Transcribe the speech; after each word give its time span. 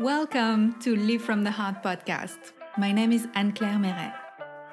Welcome 0.00 0.78
to 0.82 0.94
Live 0.94 1.22
from 1.22 1.42
the 1.42 1.50
Heart 1.50 1.82
podcast. 1.82 2.38
My 2.76 2.92
name 2.92 3.10
is 3.10 3.26
Anne 3.34 3.50
Claire 3.50 3.80
Meret. 3.80 4.12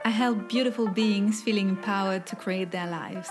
I 0.04 0.10
help 0.10 0.48
beautiful 0.48 0.88
beings 0.88 1.42
feeling 1.42 1.68
empowered 1.68 2.28
to 2.28 2.36
create 2.36 2.70
their 2.70 2.86
lives. 2.86 3.28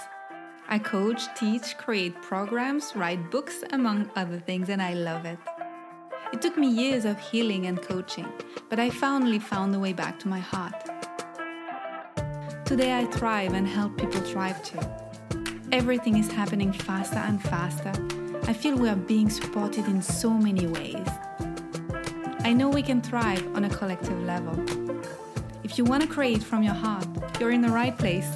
I 0.69 0.80
coach, 0.80 1.22
teach, 1.37 1.79
create 1.79 2.21
programs, 2.21 2.96
write 2.96 3.30
books, 3.30 3.62
among 3.71 4.11
other 4.17 4.41
things, 4.41 4.71
and 4.71 4.83
I 4.83 4.95
love 4.95 5.25
it. 5.25 5.38
It 6.33 6.43
took 6.43 6.59
me 6.59 6.67
years 6.67 7.04
of 7.04 7.20
healing 7.20 7.66
and 7.66 7.80
coaching, 7.80 8.26
but 8.68 8.80
I 8.80 8.90
finally 8.90 9.38
found 9.38 9.72
the 9.72 9.79
way 9.79 9.92
back 9.92 10.18
to 10.18 10.29
my 10.29 10.40
heart. 10.40 10.74
Today 12.64 12.98
I 12.98 13.04
thrive 13.04 13.52
and 13.52 13.68
help 13.68 13.96
people 13.96 14.20
thrive 14.20 14.61
too. 14.64 14.80
Everything 15.70 16.18
is 16.18 16.32
happening 16.32 16.72
faster 16.72 17.20
and 17.20 17.40
faster. 17.40 17.92
I 18.48 18.52
feel 18.52 18.76
we 18.76 18.88
are 18.88 18.96
being 18.96 19.30
supported 19.30 19.86
in 19.86 20.02
so 20.02 20.30
many 20.30 20.66
ways. 20.66 21.06
I 22.46 22.52
know 22.52 22.68
we 22.68 22.82
can 22.82 23.00
thrive 23.00 23.43
on 23.57 23.64
a 23.64 23.71
collective 23.71 24.22
level. 24.22 24.54
If 25.62 25.79
you 25.79 25.85
want 25.85 26.02
to 26.02 26.08
create 26.08 26.43
from 26.43 26.62
your 26.62 26.75
heart, 26.75 27.07
you're 27.40 27.52
in 27.52 27.62
the 27.62 27.71
right 27.71 27.96
place. 27.96 28.30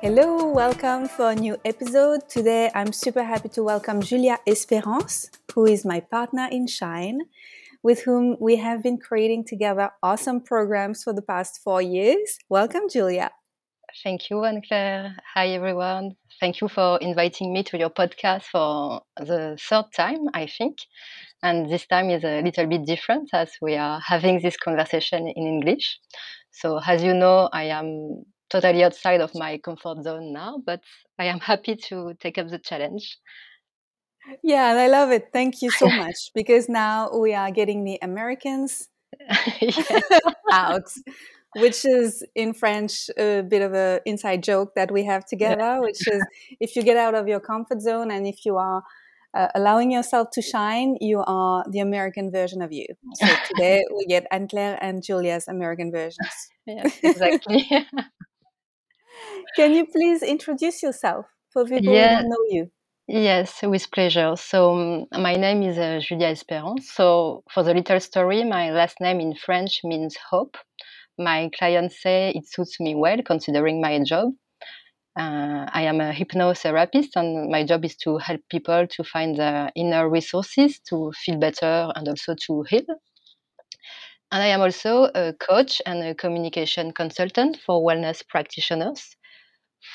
Hello, 0.00 0.48
welcome 0.48 1.08
for 1.08 1.30
a 1.30 1.34
new 1.34 1.56
episode. 1.64 2.28
Today 2.28 2.70
I'm 2.72 2.92
super 2.92 3.24
happy 3.24 3.48
to 3.48 3.64
welcome 3.64 4.00
Julia 4.00 4.38
Esperance, 4.46 5.28
who 5.56 5.66
is 5.66 5.84
my 5.84 5.98
partner 5.98 6.46
in 6.52 6.68
Shine, 6.68 7.22
with 7.82 8.04
whom 8.04 8.36
we 8.38 8.54
have 8.54 8.80
been 8.80 8.98
creating 8.98 9.46
together 9.46 9.90
awesome 10.04 10.40
programs 10.40 11.02
for 11.02 11.12
the 11.12 11.22
past 11.22 11.62
four 11.64 11.82
years. 11.82 12.38
Welcome, 12.48 12.88
Julia. 12.88 13.32
Thank 14.02 14.28
you, 14.28 14.44
Anne 14.44 14.60
Claire. 14.66 15.16
Hi, 15.34 15.48
everyone. 15.50 16.16
Thank 16.40 16.60
you 16.60 16.68
for 16.68 16.98
inviting 16.98 17.52
me 17.52 17.62
to 17.64 17.78
your 17.78 17.90
podcast 17.90 18.44
for 18.44 19.02
the 19.16 19.56
third 19.60 19.84
time, 19.96 20.26
I 20.34 20.46
think. 20.46 20.78
And 21.42 21.70
this 21.70 21.86
time 21.86 22.10
is 22.10 22.24
a 22.24 22.42
little 22.42 22.66
bit 22.66 22.84
different 22.86 23.30
as 23.32 23.52
we 23.62 23.76
are 23.76 24.00
having 24.00 24.40
this 24.40 24.56
conversation 24.56 25.28
in 25.28 25.46
English. 25.46 25.98
So, 26.50 26.80
as 26.84 27.02
you 27.02 27.14
know, 27.14 27.48
I 27.52 27.64
am 27.64 28.24
totally 28.50 28.82
outside 28.84 29.20
of 29.20 29.34
my 29.34 29.58
comfort 29.58 30.02
zone 30.02 30.32
now, 30.32 30.62
but 30.64 30.80
I 31.18 31.26
am 31.26 31.40
happy 31.40 31.76
to 31.88 32.14
take 32.20 32.38
up 32.38 32.48
the 32.48 32.58
challenge. 32.58 33.18
Yeah, 34.42 34.70
and 34.70 34.78
I 34.78 34.88
love 34.88 35.10
it. 35.10 35.28
Thank 35.32 35.62
you 35.62 35.70
so 35.70 35.86
much 35.90 36.30
because 36.34 36.68
now 36.68 37.16
we 37.16 37.34
are 37.34 37.50
getting 37.50 37.84
the 37.84 37.98
Americans 38.02 38.88
out 40.50 40.90
which 41.56 41.84
is 41.84 42.24
in 42.34 42.52
French 42.54 43.08
a 43.18 43.42
bit 43.42 43.62
of 43.62 43.72
an 43.74 44.00
inside 44.04 44.42
joke 44.42 44.74
that 44.74 44.90
we 44.90 45.04
have 45.04 45.24
together, 45.24 45.80
which 45.80 46.06
is 46.08 46.22
if 46.60 46.76
you 46.76 46.82
get 46.82 46.96
out 46.96 47.14
of 47.14 47.28
your 47.28 47.40
comfort 47.40 47.80
zone 47.80 48.10
and 48.10 48.26
if 48.26 48.44
you 48.44 48.56
are 48.56 48.82
uh, 49.34 49.48
allowing 49.54 49.90
yourself 49.90 50.28
to 50.32 50.42
shine, 50.42 50.96
you 51.00 51.22
are 51.26 51.64
the 51.68 51.80
American 51.80 52.30
version 52.30 52.62
of 52.62 52.72
you. 52.72 52.86
So 53.14 53.26
today 53.48 53.84
we 53.96 54.06
get 54.06 54.26
Anne 54.30 54.48
Claire 54.48 54.78
and 54.80 55.02
Julia's 55.02 55.48
American 55.48 55.90
versions. 55.90 56.28
Yes, 56.66 56.98
exactly. 57.02 57.68
Can 59.54 59.74
you 59.74 59.84
please 59.84 60.22
introduce 60.22 60.82
yourself 60.82 61.26
for 61.52 61.66
people 61.66 61.92
yeah. 61.92 62.16
who 62.16 62.22
don't 62.22 62.30
know 62.30 62.44
you? 62.48 62.70
Yes, 63.06 63.60
with 63.62 63.90
pleasure. 63.90 64.34
So, 64.36 65.04
um, 65.12 65.22
my 65.22 65.34
name 65.34 65.62
is 65.62 65.76
uh, 65.76 66.00
Julia 66.02 66.28
Espérance. 66.32 66.84
So, 66.84 67.44
for 67.52 67.62
the 67.62 67.74
little 67.74 68.00
story, 68.00 68.44
my 68.44 68.70
last 68.70 68.98
name 68.98 69.20
in 69.20 69.34
French 69.34 69.80
means 69.84 70.16
hope 70.30 70.56
my 71.18 71.50
clients 71.56 72.02
say 72.02 72.32
it 72.34 72.48
suits 72.48 72.80
me 72.80 72.94
well 72.94 73.18
considering 73.24 73.80
my 73.80 74.02
job. 74.04 74.32
Uh, 75.18 75.66
I 75.72 75.82
am 75.82 76.00
a 76.00 76.12
hypnotherapist, 76.12 77.10
and 77.16 77.50
my 77.50 77.64
job 77.64 77.84
is 77.84 77.96
to 77.98 78.18
help 78.18 78.40
people 78.50 78.86
to 78.88 79.04
find 79.04 79.36
their 79.36 79.70
inner 79.76 80.08
resources 80.10 80.80
to 80.88 81.12
feel 81.24 81.38
better 81.38 81.92
and 81.94 82.08
also 82.08 82.34
to 82.46 82.64
heal. 82.68 82.86
And 84.32 84.42
I 84.42 84.48
am 84.48 84.60
also 84.60 85.04
a 85.14 85.32
coach 85.34 85.80
and 85.86 86.02
a 86.02 86.14
communication 86.14 86.92
consultant 86.92 87.58
for 87.64 87.82
wellness 87.82 88.26
practitioners. 88.26 89.16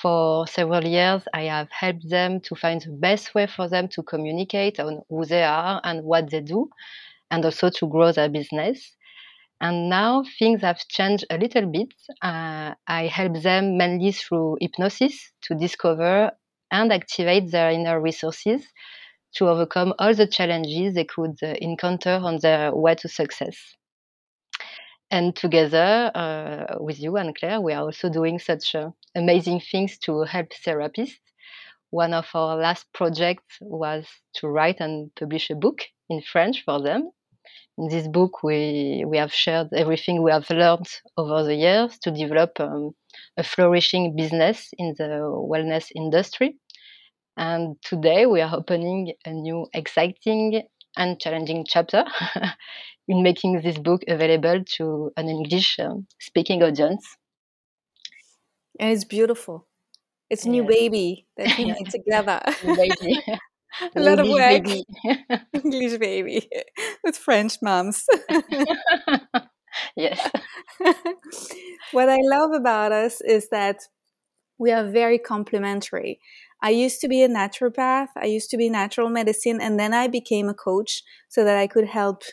For 0.01 0.47
several 0.47 0.85
years, 0.85 1.23
I 1.33 1.43
have 1.43 1.69
helped 1.71 2.09
them 2.09 2.39
to 2.41 2.55
find 2.55 2.81
the 2.81 2.91
best 2.91 3.35
way 3.35 3.47
for 3.47 3.67
them 3.67 3.87
to 3.89 4.03
communicate 4.03 4.79
on 4.79 5.01
who 5.09 5.25
they 5.25 5.43
are 5.43 5.81
and 5.83 6.03
what 6.05 6.29
they 6.29 6.41
do, 6.41 6.69
and 7.31 7.45
also 7.45 7.69
to 7.69 7.87
grow 7.87 8.11
their 8.11 8.29
business. 8.29 8.95
And 9.61 9.89
now 9.89 10.23
things 10.37 10.61
have 10.61 10.79
changed 10.87 11.25
a 11.29 11.37
little 11.37 11.65
bit. 11.65 11.93
Uh, 12.21 12.75
I 12.87 13.07
help 13.07 13.41
them 13.41 13.77
mainly 13.77 14.13
through 14.13 14.57
hypnosis 14.61 15.33
to 15.43 15.55
discover 15.55 16.31
and 16.71 16.93
activate 16.93 17.51
their 17.51 17.71
inner 17.71 17.99
resources 17.99 18.65
to 19.35 19.49
overcome 19.49 19.93
all 19.99 20.13
the 20.13 20.27
challenges 20.27 20.95
they 20.95 21.03
could 21.03 21.37
uh, 21.43 21.55
encounter 21.59 22.19
on 22.23 22.39
their 22.41 22.73
way 22.73 22.95
to 22.95 23.07
success. 23.09 23.57
And 25.11 25.35
together 25.35 26.11
uh, 26.15 26.75
with 26.79 26.99
you 26.99 27.17
Anne 27.17 27.33
Claire, 27.33 27.59
we 27.59 27.73
are 27.73 27.83
also 27.83 28.09
doing 28.09 28.39
such 28.39 28.75
uh, 28.75 28.91
amazing 29.15 29.59
things 29.59 29.97
to 29.99 30.21
help 30.21 30.49
therapists. 30.65 31.19
One 31.89 32.13
of 32.13 32.27
our 32.33 32.55
last 32.55 32.85
projects 32.93 33.57
was 33.59 34.05
to 34.35 34.47
write 34.47 34.79
and 34.79 35.09
publish 35.15 35.49
a 35.49 35.55
book 35.55 35.81
in 36.09 36.21
French 36.21 36.63
for 36.63 36.79
them 36.81 37.11
in 37.79 37.87
this 37.87 38.07
book, 38.07 38.43
we, 38.43 39.05
we 39.07 39.17
have 39.17 39.33
shared 39.33 39.69
everything 39.73 40.21
we 40.21 40.31
have 40.31 40.49
learned 40.49 40.87
over 41.15 41.43
the 41.43 41.55
years 41.55 41.97
to 41.99 42.11
develop 42.11 42.59
um, 42.59 42.91
a 43.37 43.43
flourishing 43.43 44.17
business 44.17 44.69
in 44.77 44.93
the 44.97 45.21
wellness 45.49 45.85
industry. 45.95 46.57
And 47.37 47.77
today 47.81 48.25
we 48.25 48.41
are 48.41 48.53
opening 48.53 49.13
a 49.25 49.31
new 49.31 49.67
exciting 49.73 50.63
and 50.97 51.19
challenging 51.21 51.65
chapter 51.65 52.03
in 53.07 53.23
making 53.23 53.61
this 53.61 53.77
book 53.77 54.01
available 54.09 54.61
to 54.75 55.11
an 55.15 55.29
English 55.29 55.79
um, 55.79 56.05
speaking 56.19 56.61
audience. 56.61 57.15
And 58.77 58.91
it's 58.91 59.05
beautiful. 59.05 59.67
It's 60.29 60.45
a 60.45 60.49
new 60.49 60.65
baby 60.65 61.27
that 61.37 61.53
we 61.57 61.65
made 61.65 61.89
together. 61.89 62.41
baby. 62.61 63.23
a 63.95 63.99
lot 63.99 64.19
of 64.19 64.27
work. 64.27 64.63
Baby. 64.63 64.85
English 65.53 65.97
baby 65.97 66.49
with 67.03 67.17
French 67.17 67.57
moms. 67.61 68.05
yes. 69.95 70.29
what 71.91 72.09
I 72.09 72.19
love 72.21 72.51
about 72.51 72.91
us 72.91 73.21
is 73.21 73.49
that 73.49 73.81
we 74.57 74.71
are 74.71 74.89
very 74.89 75.17
complementary. 75.17 76.19
I 76.61 76.71
used 76.71 76.99
to 77.01 77.07
be 77.07 77.23
a 77.23 77.29
naturopath, 77.29 78.09
I 78.17 78.25
used 78.25 78.49
to 78.49 78.57
be 78.57 78.69
natural 78.69 79.09
medicine, 79.09 79.61
and 79.61 79.79
then 79.79 79.93
I 79.93 80.07
became 80.07 80.49
a 80.49 80.53
coach 80.53 81.03
so 81.29 81.45
that 81.45 81.57
I 81.57 81.67
could 81.67 81.87
help 81.87 82.23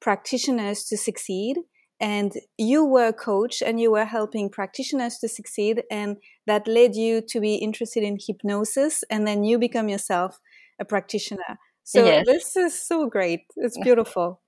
practitioners 0.00 0.84
to 0.84 0.96
succeed. 0.96 1.58
And 2.00 2.32
you 2.58 2.84
were 2.84 3.08
a 3.08 3.12
coach 3.12 3.62
and 3.62 3.80
you 3.80 3.92
were 3.92 4.04
helping 4.04 4.50
practitioners 4.50 5.18
to 5.18 5.28
succeed, 5.28 5.82
and 5.90 6.16
that 6.46 6.66
led 6.66 6.96
you 6.96 7.20
to 7.28 7.40
be 7.40 7.56
interested 7.56 8.02
in 8.02 8.18
hypnosis, 8.26 9.04
and 9.10 9.26
then 9.26 9.44
you 9.44 9.58
become 9.58 9.88
yourself 9.90 10.40
a 10.80 10.84
practitioner. 10.84 11.58
So 11.84 12.04
yes. 12.04 12.26
this 12.26 12.56
is 12.56 12.86
so 12.86 13.08
great. 13.08 13.42
It's 13.56 13.78
beautiful. 13.82 14.40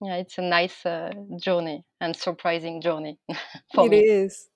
Yeah, 0.00 0.16
it's 0.16 0.38
a 0.38 0.42
nice 0.42 0.86
uh, 0.86 1.10
journey 1.40 1.84
and 2.00 2.14
surprising 2.14 2.80
journey. 2.80 3.18
it 3.28 3.90
me. 3.90 3.98
is. 3.98 4.48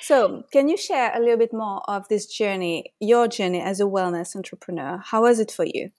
So, 0.00 0.44
can 0.52 0.68
you 0.68 0.76
share 0.76 1.12
a 1.14 1.18
little 1.18 1.36
bit 1.36 1.52
more 1.52 1.82
of 1.88 2.06
this 2.08 2.26
journey, 2.26 2.94
your 3.00 3.26
journey 3.26 3.60
as 3.60 3.80
a 3.80 3.84
wellness 3.84 4.36
entrepreneur? 4.36 5.00
How 5.04 5.22
was 5.22 5.40
it 5.40 5.50
for 5.50 5.64
you? 5.64 5.90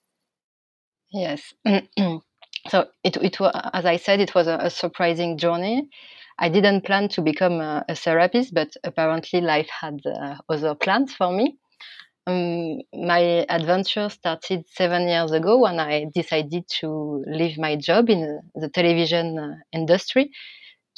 Yes. 1.12 1.52
so 2.68 2.86
it, 3.04 3.18
it 3.18 3.38
was, 3.38 3.52
as 3.74 3.84
I 3.84 3.96
said, 3.96 4.20
it 4.20 4.34
was 4.34 4.46
a, 4.46 4.56
a, 4.62 4.70
surprising 4.70 5.36
journey. 5.36 5.90
I 6.38 6.48
didn't 6.48 6.86
plan 6.86 7.08
to 7.10 7.20
become 7.20 7.60
a, 7.60 7.84
a 7.88 7.94
therapist, 7.94 8.54
but 8.54 8.74
apparently 8.82 9.42
life 9.42 9.68
had 9.68 10.00
uh, 10.06 10.36
other 10.48 10.74
plans 10.74 11.14
for 11.14 11.30
me. 11.30 11.58
Um, 12.26 12.80
my 12.94 13.44
adventure 13.48 14.08
started 14.08 14.64
seven 14.68 15.08
years 15.08 15.32
ago 15.32 15.58
when 15.58 15.78
I 15.78 16.06
decided 16.14 16.64
to 16.80 17.22
leave 17.26 17.58
my 17.58 17.76
job 17.76 18.08
in 18.10 18.40
the 18.54 18.68
television 18.70 19.38
uh, 19.38 19.54
industry 19.72 20.30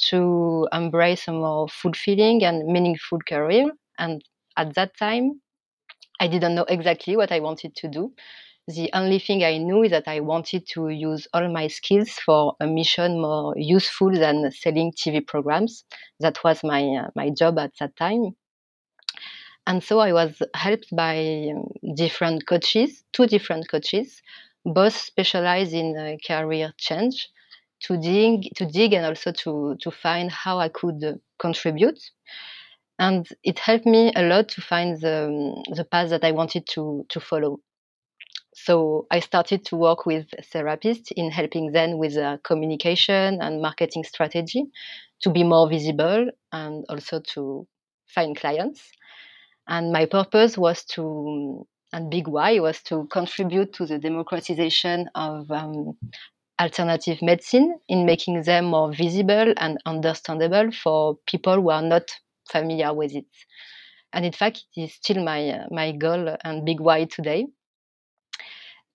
to 0.09 0.67
embrace 0.73 1.27
a 1.27 1.33
more 1.33 1.67
fulfilling 1.69 2.43
and 2.45 2.65
meaningful 2.67 3.19
career. 3.27 3.71
And 3.99 4.23
at 4.57 4.75
that 4.75 4.97
time, 4.97 5.41
I 6.19 6.27
didn't 6.27 6.55
know 6.55 6.65
exactly 6.69 7.17
what 7.17 7.31
I 7.31 7.39
wanted 7.41 7.75
to 7.77 7.87
do. 7.89 8.13
The 8.67 8.89
only 8.93 9.19
thing 9.19 9.43
I 9.43 9.57
knew 9.59 9.83
is 9.83 9.91
that 9.91 10.07
I 10.07 10.21
wanted 10.21 10.67
to 10.73 10.89
use 10.89 11.27
all 11.33 11.49
my 11.51 11.67
skills 11.67 12.11
for 12.25 12.55
a 12.61 12.67
mission 12.67 13.21
more 13.21 13.53
useful 13.57 14.11
than 14.11 14.51
selling 14.51 14.93
TV 14.97 15.21
programs. 15.21 15.85
That 16.21 16.43
was 16.43 16.63
my 16.63 16.83
uh, 16.83 17.09
my 17.15 17.29
job 17.31 17.59
at 17.59 17.73
that 17.79 17.95
time. 17.97 18.35
And 19.67 19.83
so 19.83 19.99
I 19.99 20.13
was 20.13 20.41
helped 20.55 20.87
by 20.95 21.49
um, 21.53 21.69
different 21.95 22.47
coaches, 22.47 23.03
two 23.13 23.27
different 23.27 23.69
coaches, 23.69 24.21
both 24.65 24.95
specialized 24.95 25.73
in 25.73 25.95
uh, 25.95 26.15
career 26.25 26.73
change, 26.77 27.29
to 27.81 27.97
dig, 27.97 28.49
to 28.55 28.65
dig, 28.65 28.93
and 28.93 29.05
also 29.05 29.31
to 29.43 29.75
to 29.81 29.91
find 29.91 30.31
how 30.31 30.57
I 30.59 30.69
could 30.69 31.03
uh, 31.03 31.13
contribute. 31.37 31.99
And 32.99 33.27
it 33.43 33.59
helped 33.59 33.85
me 33.85 34.11
a 34.15 34.23
lot 34.23 34.49
to 34.49 34.61
find 34.61 34.99
the 34.99 35.25
um, 35.27 35.63
the 35.75 35.85
path 35.85 36.09
that 36.09 36.23
I 36.23 36.31
wanted 36.31 36.65
to 36.73 37.05
to 37.09 37.19
follow. 37.19 37.59
So 38.55 39.05
I 39.11 39.19
started 39.19 39.65
to 39.65 39.75
work 39.75 40.05
with 40.05 40.27
therapists 40.53 41.11
in 41.15 41.29
helping 41.29 41.73
them 41.73 41.99
with 41.99 42.17
uh, 42.17 42.37
communication 42.43 43.39
and 43.41 43.61
marketing 43.61 44.03
strategy 44.03 44.65
to 45.21 45.29
be 45.29 45.43
more 45.43 45.69
visible 45.69 46.29
and 46.51 46.85
also 46.89 47.21
to 47.33 47.67
find 48.07 48.35
clients. 48.35 48.91
And 49.67 49.91
my 49.91 50.05
purpose 50.05 50.57
was 50.57 50.83
to, 50.95 51.67
and 51.93 52.09
big 52.09 52.27
why 52.27 52.59
was 52.59 52.81
to 52.83 53.07
contribute 53.11 53.73
to 53.73 53.85
the 53.85 53.99
democratization 53.99 55.09
of 55.15 55.51
um, 55.51 55.97
alternative 56.59 57.21
medicine 57.21 57.79
in 57.87 58.05
making 58.05 58.43
them 58.43 58.65
more 58.65 58.93
visible 58.93 59.53
and 59.57 59.77
understandable 59.85 60.71
for 60.71 61.17
people 61.27 61.55
who 61.55 61.69
are 61.69 61.81
not 61.81 62.09
familiar 62.51 62.93
with 62.93 63.13
it. 63.13 63.25
And 64.13 64.25
in 64.25 64.31
fact, 64.31 64.65
it 64.75 64.81
is 64.83 64.93
still 64.93 65.23
my 65.23 65.49
uh, 65.49 65.67
my 65.71 65.91
goal 65.91 66.35
and 66.43 66.65
big 66.65 66.79
why 66.79 67.05
today. 67.05 67.47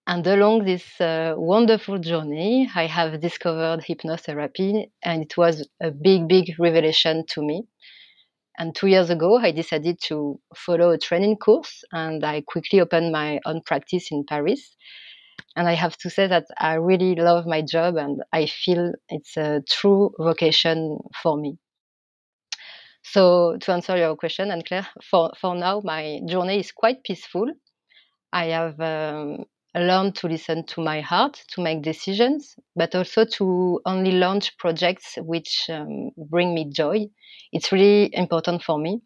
And 0.07 0.27
along 0.27 0.65
this 0.65 1.01
uh, 1.01 1.35
wonderful 1.37 1.99
journey, 1.99 2.69
I 2.75 2.87
have 2.87 3.21
discovered 3.21 3.85
hypnotherapy, 3.89 4.91
and 5.03 5.23
it 5.23 5.37
was 5.37 5.69
a 5.81 5.91
big, 5.91 6.29
big 6.29 6.55
revelation 6.59 7.25
to 7.31 7.43
me. 7.43 7.65
And 8.59 8.75
two 8.75 8.87
years 8.89 9.11
ago, 9.11 9.39
I 9.39 9.51
decided 9.51 9.99
to 10.09 10.39
follow 10.55 10.91
a 10.91 10.99
training 10.99 11.37
course, 11.37 11.85
and 11.93 12.25
I 12.25 12.43
quickly 12.43 12.81
opened 12.81 13.13
my 13.13 13.41
own 13.47 13.63
practice 13.65 14.11
in 14.11 14.25
Paris. 14.25 14.77
And 15.57 15.69
I 15.69 15.75
have 15.75 15.97
to 15.99 16.11
say 16.11 16.27
that 16.27 16.47
I 16.59 16.75
really 16.75 17.15
love 17.15 17.47
my 17.47 17.63
job, 17.63 17.97
and 17.97 18.23
I 18.33 18.47
feel 18.47 18.93
it's 19.09 19.37
a 19.37 19.63
true 19.69 20.11
vocation 20.19 20.99
for 21.23 21.37
me. 21.37 21.59
So, 23.05 23.57
to 23.59 23.73
answer 23.73 23.97
your 23.97 24.17
question, 24.17 24.51
Anne 24.51 24.63
Claire, 24.63 24.87
for, 25.03 25.33
for 25.41 25.55
now, 25.55 25.81
my 25.85 26.21
journey 26.27 26.61
is 26.61 26.73
quite 26.73 27.03
peaceful. 27.05 27.47
I 28.33 28.47
have 28.47 28.81
um, 28.81 29.45
learned 29.81 30.17
to 30.17 30.29
listen 30.29 30.65
to 30.67 30.83
my 30.83 31.01
heart 31.01 31.43
to 31.53 31.63
make 31.63 31.83
decisions, 31.83 32.57
but 32.77 32.95
also 32.95 33.25
to 33.25 33.81
only 33.87 34.13
launch 34.13 34.57
projects 34.59 35.17
which 35.19 35.71
um, 35.71 36.11
bring 36.17 36.55
me 36.55 36.71
joy. 36.71 37.07
It's 37.53 37.73
really 37.73 38.15
important 38.15 38.63
for 38.63 38.79
me. 38.79 39.01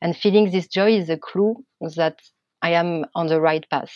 And 0.00 0.16
feeling 0.16 0.50
this 0.50 0.68
joy 0.68 0.96
is 0.96 1.10
a 1.10 1.18
clue 1.18 1.56
that 1.96 2.20
I 2.62 2.70
am 2.70 3.04
on 3.14 3.26
the 3.26 3.40
right 3.40 3.68
path. 3.68 3.92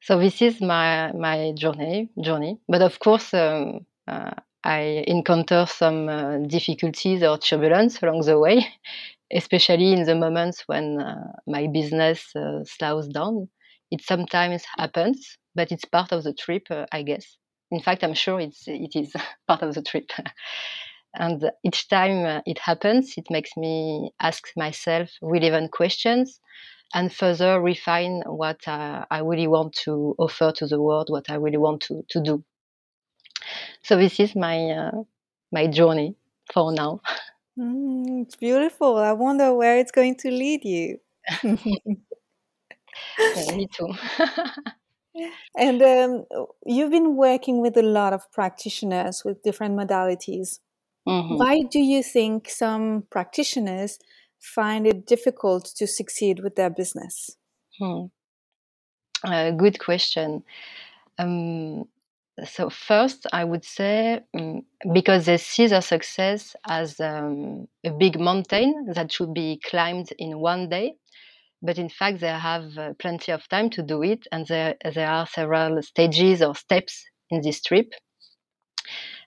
So 0.00 0.18
this 0.18 0.40
is 0.40 0.60
my 0.60 1.12
my 1.12 1.52
journey 1.54 2.08
journey. 2.22 2.58
But 2.68 2.82
of 2.82 2.98
course, 2.98 3.34
um, 3.34 3.84
uh, 4.06 4.30
I 4.64 5.04
encounter 5.06 5.66
some 5.66 6.08
uh, 6.08 6.38
difficulties 6.46 7.22
or 7.22 7.36
turbulence 7.38 8.02
along 8.02 8.22
the 8.22 8.38
way, 8.38 8.66
especially 9.32 9.92
in 9.92 10.04
the 10.04 10.14
moments 10.14 10.64
when 10.66 11.00
uh, 11.00 11.32
my 11.46 11.66
business 11.66 12.34
uh, 12.34 12.64
slows 12.64 13.08
down. 13.08 13.48
It 13.90 14.02
sometimes 14.02 14.64
happens, 14.76 15.38
but 15.54 15.72
it's 15.72 15.84
part 15.84 16.12
of 16.12 16.24
the 16.24 16.34
trip, 16.34 16.64
uh, 16.70 16.86
I 16.92 17.02
guess. 17.02 17.36
In 17.70 17.80
fact, 17.80 18.02
I'm 18.04 18.14
sure 18.14 18.40
it's 18.40 18.64
it 18.66 18.94
is 18.94 19.12
part 19.48 19.62
of 19.62 19.74
the 19.74 19.82
trip. 19.82 20.10
and 21.14 21.50
each 21.64 21.88
time 21.88 22.24
uh, 22.24 22.40
it 22.46 22.58
happens, 22.58 23.14
it 23.16 23.26
makes 23.30 23.56
me 23.56 24.12
ask 24.20 24.48
myself 24.56 25.10
relevant 25.22 25.72
questions 25.72 26.40
and 26.94 27.12
further 27.12 27.60
refine 27.60 28.22
what 28.26 28.66
uh, 28.66 29.04
I 29.10 29.20
really 29.20 29.46
want 29.46 29.74
to 29.84 30.14
offer 30.18 30.52
to 30.56 30.66
the 30.66 30.80
world, 30.80 31.08
what 31.10 31.30
I 31.30 31.34
really 31.34 31.58
want 31.58 31.82
to, 31.82 32.02
to 32.10 32.22
do. 32.22 32.44
So 33.82 33.96
this 33.96 34.20
is 34.20 34.34
my 34.34 34.70
uh, 34.70 35.02
my 35.52 35.66
journey 35.66 36.16
for 36.52 36.72
now. 36.72 37.00
Mm, 37.58 38.22
it's 38.22 38.36
beautiful. 38.36 38.96
I 38.96 39.12
wonder 39.12 39.54
where 39.54 39.78
it's 39.78 39.90
going 39.90 40.16
to 40.16 40.30
lead 40.30 40.64
you. 40.64 40.98
yeah, 43.18 43.56
me 43.56 43.68
too. 43.72 43.92
and 45.56 45.82
um, 45.82 46.24
you've 46.64 46.90
been 46.90 47.16
working 47.16 47.60
with 47.60 47.76
a 47.76 47.82
lot 47.82 48.12
of 48.12 48.30
practitioners 48.32 49.22
with 49.24 49.42
different 49.42 49.76
modalities. 49.76 50.60
Mm-hmm. 51.06 51.36
Why 51.36 51.62
do 51.70 51.78
you 51.78 52.02
think 52.02 52.48
some 52.48 53.04
practitioners 53.10 53.98
find 54.38 54.86
it 54.86 55.06
difficult 55.06 55.64
to 55.76 55.86
succeed 55.86 56.40
with 56.40 56.56
their 56.56 56.70
business? 56.70 57.36
Hmm. 57.78 58.06
Uh, 59.24 59.50
good 59.52 59.78
question. 59.78 60.44
Um, 61.18 61.86
so 62.44 62.70
first, 62.70 63.26
I 63.32 63.44
would 63.44 63.64
say 63.64 64.20
um, 64.34 64.62
because 64.92 65.26
they 65.26 65.38
see 65.38 65.66
their 65.66 65.80
success 65.80 66.54
as 66.68 67.00
um, 67.00 67.66
a 67.84 67.90
big 67.90 68.20
mountain 68.20 68.86
that 68.94 69.10
should 69.10 69.34
be 69.34 69.60
climbed 69.64 70.12
in 70.18 70.38
one 70.38 70.68
day, 70.68 70.94
but 71.62 71.78
in 71.78 71.88
fact 71.88 72.20
they 72.20 72.28
have 72.28 72.76
uh, 72.78 72.94
plenty 72.98 73.32
of 73.32 73.48
time 73.48 73.70
to 73.70 73.82
do 73.82 74.02
it, 74.02 74.26
and 74.32 74.46
there 74.46 74.76
there 74.94 75.08
are 75.10 75.26
several 75.26 75.82
stages 75.82 76.42
or 76.42 76.54
steps 76.54 77.04
in 77.30 77.40
this 77.42 77.60
trip. 77.62 77.92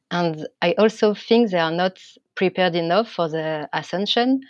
And 0.09 0.47
I 0.61 0.73
also 0.77 1.13
think 1.13 1.49
they 1.49 1.59
are 1.59 1.71
not 1.71 1.97
prepared 2.35 2.75
enough 2.75 3.09
for 3.11 3.29
the 3.29 3.69
ascension 3.73 4.41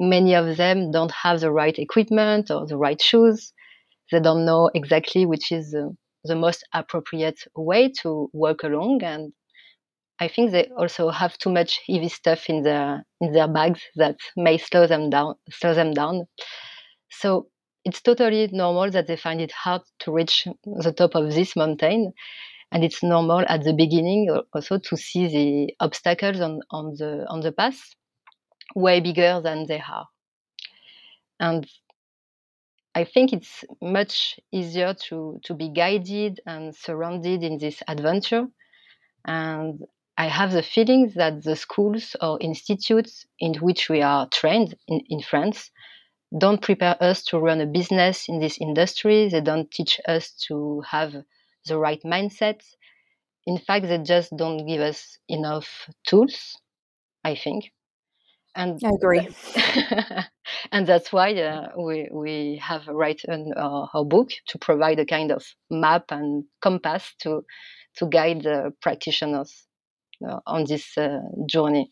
many 0.00 0.32
of 0.34 0.56
them 0.56 0.92
don't 0.92 1.10
have 1.10 1.40
the 1.40 1.50
right 1.50 1.76
equipment 1.76 2.50
or 2.52 2.66
the 2.66 2.76
right 2.76 3.00
shoes. 3.02 3.52
They 4.12 4.20
don't 4.20 4.44
know 4.46 4.70
exactly 4.74 5.26
which 5.26 5.52
is 5.52 5.72
the, 5.72 5.96
the 6.24 6.36
most 6.36 6.64
appropriate 6.74 7.40
way 7.56 7.92
to 8.02 8.30
walk 8.34 8.64
along. 8.64 9.02
And 9.04 9.32
I 10.20 10.28
think 10.28 10.52
they 10.52 10.68
also 10.78 11.10
have 11.10 11.38
too 11.38 11.50
much 11.50 11.80
heavy 11.88 12.08
stuff 12.08 12.48
in 12.48 12.62
their 12.62 13.04
in 13.20 13.32
their 13.32 13.48
bags 13.48 13.82
that 13.96 14.16
may 14.36 14.58
slow 14.58 14.86
them 14.86 15.10
down. 15.10 15.36
Slow 15.50 15.74
them 15.74 15.92
down. 15.94 16.26
So 17.10 17.48
it's 17.84 18.02
totally 18.02 18.48
normal 18.52 18.90
that 18.90 19.06
they 19.06 19.16
find 19.16 19.40
it 19.40 19.52
hard 19.52 19.82
to 20.00 20.12
reach 20.12 20.46
the 20.64 20.92
top 20.92 21.14
of 21.14 21.32
this 21.32 21.56
mountain. 21.56 22.12
And 22.70 22.84
it's 22.84 23.02
normal 23.02 23.44
at 23.48 23.64
the 23.64 23.72
beginning 23.72 24.28
also 24.52 24.78
to 24.78 24.96
see 24.96 25.26
the 25.26 25.74
obstacles 25.80 26.40
on, 26.40 26.60
on 26.70 26.94
the 26.98 27.24
on 27.28 27.40
the 27.40 27.52
path 27.52 27.80
way 28.74 29.00
bigger 29.00 29.40
than 29.40 29.66
they 29.66 29.80
are. 29.80 30.06
And 31.40 31.66
I 32.94 33.04
think 33.04 33.32
it's 33.32 33.64
much 33.80 34.40
easier 34.52 34.92
to, 35.08 35.40
to 35.44 35.54
be 35.54 35.68
guided 35.68 36.40
and 36.46 36.74
surrounded 36.74 37.42
in 37.42 37.58
this 37.58 37.82
adventure. 37.86 38.48
And 39.24 39.84
I 40.16 40.26
have 40.26 40.52
the 40.52 40.64
feeling 40.64 41.12
that 41.14 41.44
the 41.44 41.54
schools 41.54 42.16
or 42.20 42.38
institutes 42.40 43.24
in 43.38 43.54
which 43.54 43.88
we 43.88 44.02
are 44.02 44.28
trained 44.28 44.74
in, 44.88 45.00
in 45.08 45.22
France 45.22 45.70
don't 46.36 46.60
prepare 46.60 46.96
us 47.02 47.22
to 47.24 47.38
run 47.38 47.60
a 47.60 47.66
business 47.66 48.28
in 48.28 48.40
this 48.40 48.58
industry. 48.60 49.28
They 49.28 49.40
don't 49.40 49.70
teach 49.70 50.00
us 50.06 50.32
to 50.48 50.82
have 50.88 51.14
the 51.66 51.78
right 51.78 52.02
mindset. 52.04 52.60
In 53.46 53.58
fact, 53.58 53.86
they 53.86 53.98
just 53.98 54.36
don't 54.36 54.66
give 54.66 54.80
us 54.80 55.18
enough 55.28 55.88
tools, 56.06 56.58
I 57.24 57.34
think 57.34 57.72
and 58.58 58.80
I 58.84 58.88
agree. 58.88 59.28
and 60.72 60.86
that's 60.86 61.12
why 61.12 61.32
uh, 61.34 61.68
we 61.78 62.08
we 62.12 62.60
have 62.62 62.86
written 62.88 63.52
our, 63.56 63.88
our, 63.94 64.04
book 64.04 64.30
to 64.48 64.58
provide 64.58 64.98
a 64.98 65.06
kind 65.06 65.30
of 65.30 65.44
map 65.70 66.06
and 66.10 66.44
compass 66.60 67.14
to 67.20 67.44
to 67.96 68.06
guide 68.06 68.42
the 68.42 68.72
practitioners 68.82 69.64
uh, 70.28 70.40
on 70.46 70.64
this 70.64 70.98
uh, 70.98 71.20
journey. 71.48 71.90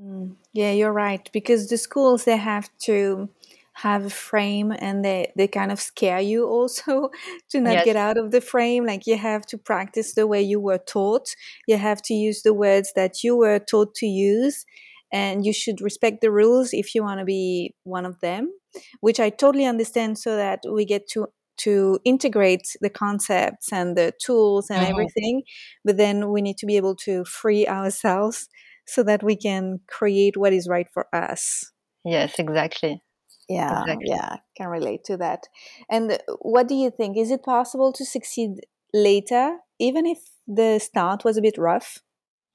Mm, 0.00 0.36
yeah, 0.52 0.72
you're 0.72 0.92
right. 0.92 1.28
Because 1.32 1.68
the 1.68 1.78
schools 1.78 2.24
they 2.24 2.36
have 2.36 2.70
to 2.80 3.28
have 3.74 4.04
a 4.06 4.10
frame 4.10 4.72
and 4.76 5.04
they, 5.04 5.32
they 5.36 5.46
kind 5.46 5.70
of 5.70 5.80
scare 5.80 6.20
you 6.20 6.46
also 6.46 7.10
to 7.50 7.60
not 7.60 7.74
yes. 7.74 7.84
get 7.84 7.96
out 7.96 8.18
of 8.18 8.30
the 8.32 8.40
frame. 8.40 8.84
Like 8.84 9.06
you 9.06 9.16
have 9.16 9.46
to 9.46 9.58
practice 9.58 10.14
the 10.14 10.26
way 10.26 10.42
you 10.42 10.60
were 10.60 10.78
taught. 10.78 11.28
You 11.66 11.76
have 11.76 12.02
to 12.02 12.14
use 12.14 12.42
the 12.42 12.54
words 12.54 12.92
that 12.96 13.22
you 13.22 13.36
were 13.36 13.58
taught 13.58 13.94
to 13.96 14.06
use 14.06 14.64
and 15.12 15.44
you 15.44 15.52
should 15.52 15.80
respect 15.80 16.20
the 16.20 16.30
rules 16.30 16.70
if 16.72 16.94
you 16.94 17.02
want 17.02 17.20
to 17.20 17.24
be 17.24 17.74
one 17.84 18.04
of 18.04 18.20
them 18.20 18.52
which 19.00 19.18
i 19.18 19.30
totally 19.30 19.64
understand 19.64 20.18
so 20.18 20.36
that 20.36 20.60
we 20.70 20.84
get 20.84 21.08
to 21.08 21.26
to 21.56 21.98
integrate 22.04 22.76
the 22.80 22.90
concepts 22.90 23.72
and 23.72 23.96
the 23.96 24.12
tools 24.22 24.70
and 24.70 24.80
mm-hmm. 24.80 24.90
everything 24.92 25.42
but 25.84 25.96
then 25.96 26.30
we 26.30 26.40
need 26.40 26.56
to 26.56 26.66
be 26.66 26.76
able 26.76 26.94
to 26.94 27.24
free 27.24 27.66
ourselves 27.66 28.48
so 28.88 29.02
that 29.02 29.22
we 29.22 29.36
can 29.36 29.80
create 29.86 30.36
what 30.36 30.52
is 30.52 30.68
right 30.68 30.88
for 30.92 31.06
us 31.14 31.72
yes 32.04 32.38
exactly 32.38 33.02
yeah 33.48 33.82
exactly. 33.82 34.06
yeah 34.08 34.36
can 34.56 34.68
relate 34.68 35.04
to 35.04 35.16
that 35.16 35.46
and 35.90 36.18
what 36.40 36.68
do 36.68 36.74
you 36.74 36.90
think 36.90 37.16
is 37.16 37.30
it 37.30 37.42
possible 37.42 37.92
to 37.92 38.04
succeed 38.04 38.60
later 38.92 39.58
even 39.78 40.06
if 40.06 40.18
the 40.46 40.78
start 40.78 41.24
was 41.24 41.36
a 41.36 41.42
bit 41.42 41.58
rough 41.58 41.98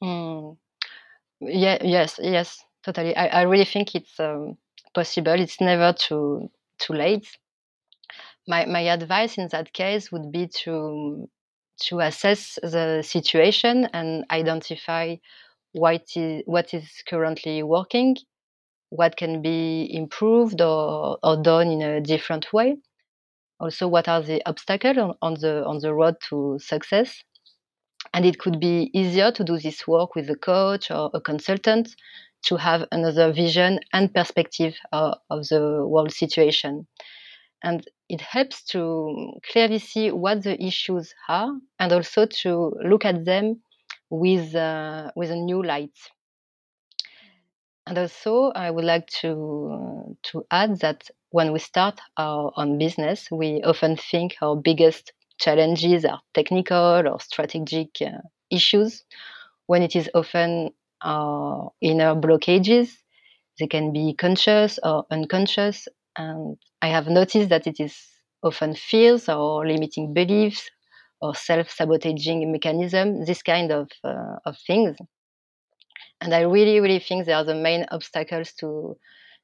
mm. 0.04 0.58
Yeah, 1.46 1.78
yes, 1.82 2.20
yes, 2.22 2.64
totally. 2.84 3.16
I, 3.16 3.28
I 3.28 3.42
really 3.44 3.66
think 3.66 3.96
it's 3.96 4.20
um, 4.20 4.58
possible. 4.94 5.34
It's 5.34 5.60
never 5.60 5.94
too 5.94 6.50
too 6.80 6.94
late. 6.94 7.28
My 8.48 8.66
my 8.66 8.82
advice 8.82 9.38
in 9.38 9.48
that 9.50 9.74
case 9.74 10.12
would 10.12 10.32
be 10.32 10.48
to 10.64 11.30
to 11.88 12.00
assess 12.00 12.60
the 12.62 13.02
situation 13.02 13.90
and 13.94 14.26
identify 14.32 15.16
what 15.74 16.04
is 16.16 16.44
what 16.46 16.74
is 16.74 16.90
currently 17.10 17.64
working, 17.64 18.16
what 18.90 19.18
can 19.18 19.42
be 19.42 19.90
improved 19.94 20.62
or, 20.62 21.18
or 21.24 21.38
done 21.42 21.70
in 21.70 21.82
a 21.82 22.02
different 22.02 22.54
way. 22.54 22.78
also 23.60 23.88
what 23.88 24.08
are 24.08 24.22
the 24.22 24.42
obstacles 24.46 24.98
on, 24.98 25.16
on 25.22 25.34
the 25.36 25.66
on 25.66 25.80
the 25.80 25.94
road 25.94 26.16
to 26.30 26.58
success 26.60 27.24
and 28.14 28.26
it 28.26 28.40
could 28.40 28.60
be 28.60 28.92
easier 28.94 29.32
to 29.32 29.44
do 29.44 29.58
this 29.58 29.88
work 29.88 30.16
with 30.16 30.30
a 30.30 30.36
coach 30.36 30.92
or 30.92 31.10
a 31.14 31.22
consultant 31.22 31.96
to 32.44 32.58
have 32.58 32.86
another 32.92 33.32
vision 33.34 33.80
and 33.94 34.14
perspective 34.14 34.76
uh, 34.92 35.16
of 35.30 35.48
the 35.50 35.86
world 35.88 36.12
situation 36.14 36.88
and 37.64 37.88
it 38.10 38.22
helps 38.22 38.64
to 38.66 39.34
clearly 39.52 39.80
see 39.80 40.12
what 40.12 40.44
the 40.44 40.62
issues 40.64 41.14
are 41.30 41.52
and 41.80 41.94
also 41.94 42.26
to 42.26 42.74
look 42.86 43.06
at 43.06 43.26
them 43.26 43.62
with 44.14 44.56
uh, 44.56 45.12
with 45.18 45.32
a 45.32 45.36
new 45.36 45.62
light. 45.64 45.98
And 47.88 47.98
also 47.98 48.52
i 48.56 48.70
would 48.70 48.84
like 48.86 49.08
to 49.22 50.18
to 50.24 50.46
add 50.52 50.80
that 50.82 51.10
when 51.30 51.54
we 51.54 51.60
start 51.60 52.00
our 52.18 52.52
own 52.58 52.78
business 52.78 53.30
we 53.32 53.62
often 53.64 53.96
think 53.96 54.36
our 54.42 54.56
biggest 54.58 55.14
challenges 55.40 56.04
are 56.06 56.22
technical 56.34 57.08
or 57.08 57.20
strategic 57.22 57.90
uh, 58.02 58.20
issues. 58.52 59.04
When 59.68 59.82
it 59.84 59.96
is 59.96 60.10
often 60.14 60.72
our 61.02 61.72
inner 61.82 62.16
blockages 62.16 62.90
they 63.60 63.68
can 63.68 63.94
be 63.94 64.14
conscious 64.16 64.80
or 64.84 65.06
unconscious. 65.12 65.88
And 66.18 66.58
I 66.82 66.88
have 66.90 67.08
noticed 67.08 67.50
that 67.50 67.68
it 67.68 67.80
is 67.80 67.96
often 68.44 68.76
fears 68.76 69.30
or 69.30 69.68
limiting 69.68 70.14
beliefs 70.14 70.70
or 71.24 71.36
self-sabotaging 71.36 72.52
mechanism, 72.52 73.26
this 73.26 73.42
kind 73.44 73.72
of, 73.72 73.90
uh, 74.04 74.36
of 74.46 74.58
things. 74.68 74.98
And 76.22 76.34
I 76.34 76.42
really, 76.42 76.80
really 76.80 77.00
think 77.00 77.26
they 77.26 77.34
are 77.34 77.44
the 77.44 77.56
main 77.56 77.86
obstacles 77.92 78.54
to 78.60 78.98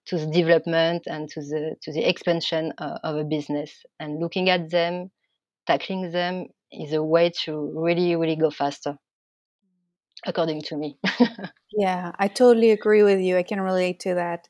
to 0.05 0.17
the 0.17 0.27
development 0.27 1.03
and 1.07 1.29
to 1.29 1.41
the 1.41 1.75
to 1.83 1.91
the 1.91 2.03
expansion 2.03 2.73
uh, 2.77 2.99
of 3.03 3.17
a 3.17 3.23
business. 3.23 3.71
And 3.99 4.19
looking 4.19 4.49
at 4.49 4.69
them, 4.71 5.11
tackling 5.67 6.11
them 6.11 6.47
is 6.71 6.93
a 6.93 7.03
way 7.03 7.31
to 7.43 7.71
really, 7.75 8.15
really 8.15 8.35
go 8.35 8.49
faster, 8.51 8.97
according 10.25 10.61
to 10.63 10.77
me. 10.77 10.97
yeah, 11.71 12.11
I 12.19 12.27
totally 12.27 12.71
agree 12.71 13.03
with 13.03 13.19
you. 13.19 13.37
I 13.37 13.43
can 13.43 13.61
relate 13.61 13.99
to 14.01 14.15
that. 14.15 14.47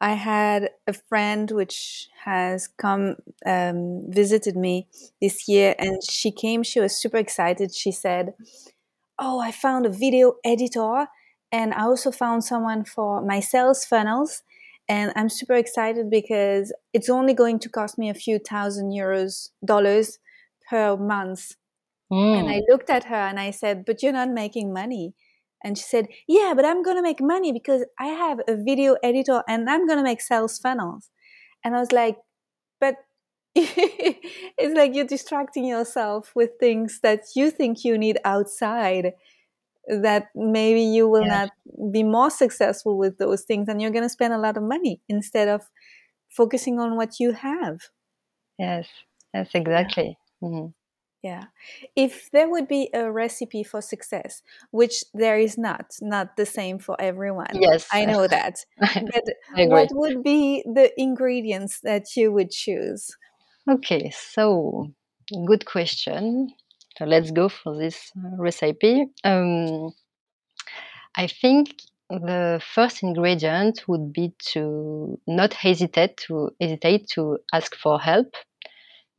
I 0.00 0.14
had 0.14 0.70
a 0.86 0.92
friend 0.92 1.50
which 1.50 2.08
has 2.24 2.68
come 2.68 3.16
um, 3.46 4.02
visited 4.08 4.56
me 4.56 4.88
this 5.20 5.48
year, 5.48 5.74
and 5.78 6.02
she 6.02 6.30
came. 6.30 6.62
She 6.62 6.80
was 6.80 6.96
super 7.00 7.16
excited. 7.16 7.74
She 7.74 7.92
said, 7.92 8.34
"Oh, 9.18 9.40
I 9.40 9.52
found 9.52 9.86
a 9.86 9.90
video 9.90 10.34
editor, 10.44 11.08
and 11.52 11.72
I 11.74 11.82
also 11.84 12.10
found 12.10 12.44
someone 12.44 12.84
for 12.84 13.22
my 13.22 13.40
sales 13.40 13.84
funnels." 13.84 14.42
And 14.88 15.12
I'm 15.16 15.30
super 15.30 15.54
excited 15.54 16.10
because 16.10 16.72
it's 16.92 17.08
only 17.08 17.32
going 17.32 17.58
to 17.60 17.70
cost 17.70 17.96
me 17.96 18.10
a 18.10 18.14
few 18.14 18.38
thousand 18.38 18.90
euros 18.90 19.50
dollars 19.64 20.18
per 20.68 20.96
month. 20.96 21.52
Mm. 22.12 22.40
And 22.40 22.48
I 22.50 22.60
looked 22.68 22.90
at 22.90 23.04
her 23.04 23.16
and 23.30 23.40
I 23.40 23.50
said, 23.50 23.84
"But 23.86 24.02
you're 24.02 24.12
not 24.12 24.30
making 24.30 24.72
money." 24.72 25.14
And 25.64 25.78
she 25.78 25.84
said, 25.84 26.06
Yeah, 26.28 26.52
but 26.54 26.66
I'm 26.66 26.82
going 26.82 26.96
to 26.96 27.02
make 27.02 27.20
money 27.20 27.50
because 27.52 27.84
I 27.98 28.08
have 28.08 28.40
a 28.46 28.54
video 28.54 28.96
editor 29.02 29.42
and 29.48 29.68
I'm 29.68 29.86
going 29.86 29.98
to 29.98 30.04
make 30.04 30.20
sales 30.20 30.58
funnels. 30.58 31.10
And 31.64 31.74
I 31.74 31.80
was 31.80 31.90
like, 31.90 32.18
But 32.78 32.96
it's 33.56 34.76
like 34.76 34.94
you're 34.94 35.06
distracting 35.06 35.64
yourself 35.64 36.32
with 36.34 36.50
things 36.60 37.00
that 37.02 37.20
you 37.34 37.50
think 37.50 37.84
you 37.84 37.96
need 37.96 38.18
outside 38.24 39.14
that 39.88 40.28
maybe 40.34 40.82
you 40.82 41.08
will 41.08 41.22
yeah. 41.22 41.46
not 41.46 41.92
be 41.92 42.02
more 42.02 42.30
successful 42.30 42.96
with 42.98 43.18
those 43.18 43.42
things 43.42 43.68
and 43.68 43.80
you're 43.80 43.90
going 43.90 44.04
to 44.04 44.08
spend 44.08 44.32
a 44.32 44.38
lot 44.38 44.56
of 44.56 44.62
money 44.62 45.00
instead 45.08 45.48
of 45.48 45.62
focusing 46.30 46.80
on 46.80 46.96
what 46.96 47.20
you 47.20 47.32
have 47.32 47.80
yes 48.58 48.88
yes 49.34 49.48
exactly 49.54 50.16
mm-hmm. 50.42 50.68
Yeah. 51.24 51.44
If 51.96 52.30
there 52.32 52.50
would 52.50 52.68
be 52.68 52.90
a 52.92 53.10
recipe 53.10 53.62
for 53.64 53.80
success, 53.80 54.42
which 54.72 55.04
there 55.14 55.38
is 55.38 55.56
not, 55.56 55.96
not 56.02 56.36
the 56.36 56.44
same 56.44 56.78
for 56.78 57.00
everyone. 57.00 57.54
Yes. 57.54 57.88
I 57.90 58.04
know 58.04 58.26
that. 58.36 58.58
But 58.78 59.24
what 59.70 59.88
would 59.92 60.22
be 60.22 60.62
the 60.66 60.92
ingredients 60.98 61.80
that 61.80 62.14
you 62.14 62.30
would 62.30 62.50
choose? 62.50 63.16
Okay, 63.66 64.10
so 64.10 64.92
good 65.46 65.64
question. 65.64 66.52
So 66.98 67.06
let's 67.06 67.30
go 67.30 67.48
for 67.48 67.74
this 67.74 68.12
uh, 68.18 68.36
recipe. 68.36 69.06
Um, 69.24 69.94
I 71.16 71.26
think 71.26 71.74
the 72.10 72.60
first 72.74 73.02
ingredient 73.02 73.88
would 73.88 74.12
be 74.12 74.34
to 74.52 75.18
not 75.26 75.54
hesitate 75.54 76.18
to 76.28 76.50
hesitate 76.60 77.08
to 77.14 77.38
ask 77.50 77.74
for 77.76 77.98
help 77.98 78.34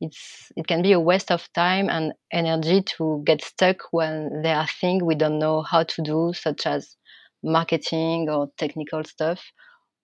it's 0.00 0.52
it 0.56 0.66
can 0.66 0.82
be 0.82 0.92
a 0.92 1.00
waste 1.00 1.30
of 1.30 1.50
time 1.54 1.88
and 1.88 2.12
energy 2.32 2.82
to 2.82 3.22
get 3.26 3.42
stuck 3.42 3.78
when 3.92 4.42
there 4.42 4.56
are 4.56 4.66
things 4.66 5.02
we 5.02 5.14
don't 5.14 5.38
know 5.38 5.62
how 5.62 5.82
to 5.82 6.02
do 6.02 6.32
such 6.34 6.66
as 6.66 6.96
marketing 7.42 8.28
or 8.28 8.48
technical 8.58 9.02
stuff 9.04 9.40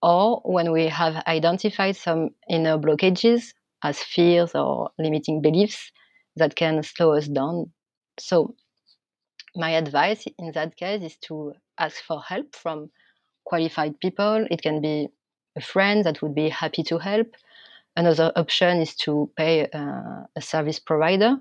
or 0.03 0.41
when 0.45 0.73
we 0.73 0.89
have 0.89 1.23
identified 1.27 1.97
some 1.97 2.31
inner 2.49 2.79
blockages 2.79 3.53
as 3.85 3.99
fears 3.99 4.55
or 4.55 4.91
limiting 4.99 5.41
beliefs 5.41 5.93
that 6.37 6.57
can 6.57 6.83
slow 6.83 7.15
us 7.15 7.29
down. 7.29 7.71
So 8.19 8.55
my 9.55 9.71
advice 9.71 10.25
in 10.39 10.53
that 10.53 10.77
case 10.77 11.03
is 11.03 11.17
to 11.29 11.53
ask 11.79 12.03
for 12.03 12.23
help 12.23 12.55
from 12.55 12.91
qualified 13.45 13.99
people. 14.01 14.47
It 14.51 14.63
can 14.63 14.81
be 14.81 15.09
a 15.57 15.61
friend 15.61 16.05
that 16.05 16.23
would 16.23 16.35
be 16.35 16.49
happy 16.49 16.83
to 16.85 16.99
help 16.99 17.29
Another 17.97 18.33
option 18.37 18.81
is 18.81 18.97
to 18.97 19.31
pay 19.37 19.69
uh, 19.73 20.25
a 20.35 20.41
service 20.41 20.79
provider 20.79 21.37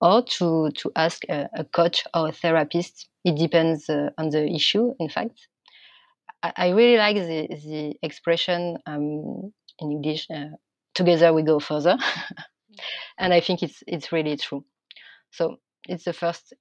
or 0.00 0.22
to, 0.22 0.70
to 0.76 0.92
ask 0.96 1.22
a, 1.28 1.48
a, 1.54 1.64
coach 1.64 2.04
or 2.12 2.28
a 2.28 2.32
therapist. 2.32 3.08
It 3.24 3.36
depends 3.36 3.88
uh, 3.88 4.10
on 4.18 4.30
the 4.30 4.46
issue, 4.46 4.94
in 4.98 5.08
fact. 5.08 5.46
I, 6.42 6.52
I 6.56 6.68
really 6.70 6.96
like 6.96 7.16
the, 7.16 7.48
the 7.48 7.94
expression 8.02 8.78
um, 8.86 9.52
in 9.78 9.92
English 9.92 10.26
uh, 10.30 10.56
together 10.94 11.32
we 11.32 11.42
go 11.42 11.60
further. 11.60 11.96
and 13.18 13.32
I 13.32 13.40
think 13.40 13.62
it's, 13.62 13.82
it's 13.86 14.10
really 14.10 14.36
true. 14.36 14.64
So 15.30 15.58
it's 15.88 16.04
the 16.04 16.12
first 16.12 16.52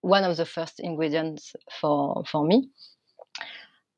one 0.00 0.24
of 0.24 0.36
the 0.38 0.46
first 0.46 0.80
ingredients 0.80 1.52
for, 1.80 2.24
for 2.26 2.46
me 2.46 2.70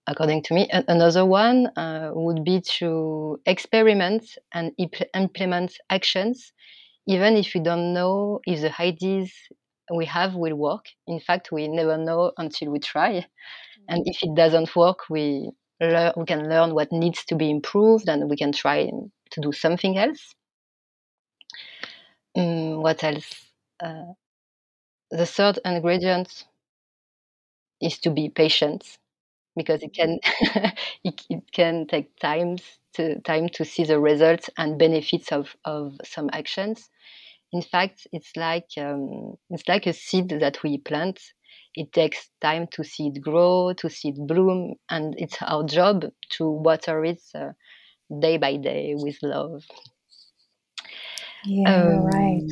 according 0.07 0.43
to 0.45 0.55
me. 0.55 0.69
Another 0.89 1.25
one 1.25 1.67
uh, 1.77 2.11
would 2.13 2.45
be 2.45 2.61
to 2.79 3.41
experiment 3.47 4.37
and 4.53 4.73
implement 5.15 5.79
actions, 5.91 6.53
even 7.07 7.37
if 7.37 7.53
we 7.55 7.61
don't 7.61 7.93
know 7.93 8.41
if 8.47 8.61
the 8.61 8.81
ideas 8.81 9.33
we 9.95 10.07
have 10.07 10.35
will 10.35 10.55
work. 10.55 10.87
In 11.07 11.21
fact, 11.21 11.53
we 11.53 11.69
never 11.69 11.97
know 11.97 12.33
until 12.39 12.71
we 12.71 12.79
try. 12.79 13.27
And 13.89 14.03
if 14.07 14.23
it 14.23 14.35
doesn't 14.35 14.75
work, 14.75 15.11
we 15.11 15.51
learn, 15.81 16.13
we 16.17 16.25
can 16.25 16.49
learn 16.49 16.75
what 16.75 16.93
needs 16.93 17.25
to 17.27 17.35
be 17.35 17.51
improved, 17.51 18.09
and 18.09 18.31
we 18.31 18.37
can 18.37 18.53
try 18.53 18.91
to 19.31 19.41
do 19.41 19.53
something 19.53 19.99
else. 19.99 20.35
Um, 22.37 22.83
what 22.83 23.03
else? 23.05 23.47
Uh, 23.83 24.13
the 25.11 25.27
third 25.27 25.59
ingredient 25.65 26.45
is 27.81 27.99
to 27.99 28.11
be 28.11 28.31
patient 28.31 28.99
because 29.57 29.83
it 29.83 29.95
can 29.95 30.19
it, 31.05 31.23
it, 31.31 31.53
can 31.53 31.87
take 31.87 32.17
times 32.19 32.63
to 32.95 33.21
time 33.21 33.49
to 33.51 33.65
see 33.65 33.85
the 33.85 33.99
results 34.01 34.51
and 34.59 34.79
benefits 34.79 35.33
of, 35.33 35.57
of 35.65 35.95
some 36.05 36.31
actions. 36.33 36.91
In 37.53 37.63
fact, 37.63 38.07
it's 38.13 38.37
like 38.37 38.69
um, 38.79 39.35
it's 39.51 39.69
like 39.69 39.87
a 39.87 39.93
seed 39.93 40.29
that 40.41 40.63
we 40.63 40.79
plant. 40.79 41.21
It 41.75 41.93
takes 41.93 42.31
time 42.41 42.67
to 42.73 42.85
see 42.85 43.09
it 43.09 43.21
grow, 43.21 43.73
to 43.75 43.89
see 43.91 44.11
it 44.11 44.27
bloom, 44.27 44.75
and 44.91 45.15
it's 45.19 45.37
our 45.43 45.65
job 45.65 46.05
to 46.33 46.49
water 46.49 47.05
it 47.05 47.21
uh, 47.35 47.53
day 48.21 48.37
by 48.39 48.57
day 48.57 48.95
with 48.97 49.19
love. 49.23 49.65
Yeah, 51.45 51.71
um, 51.73 52.05
right. 52.05 52.43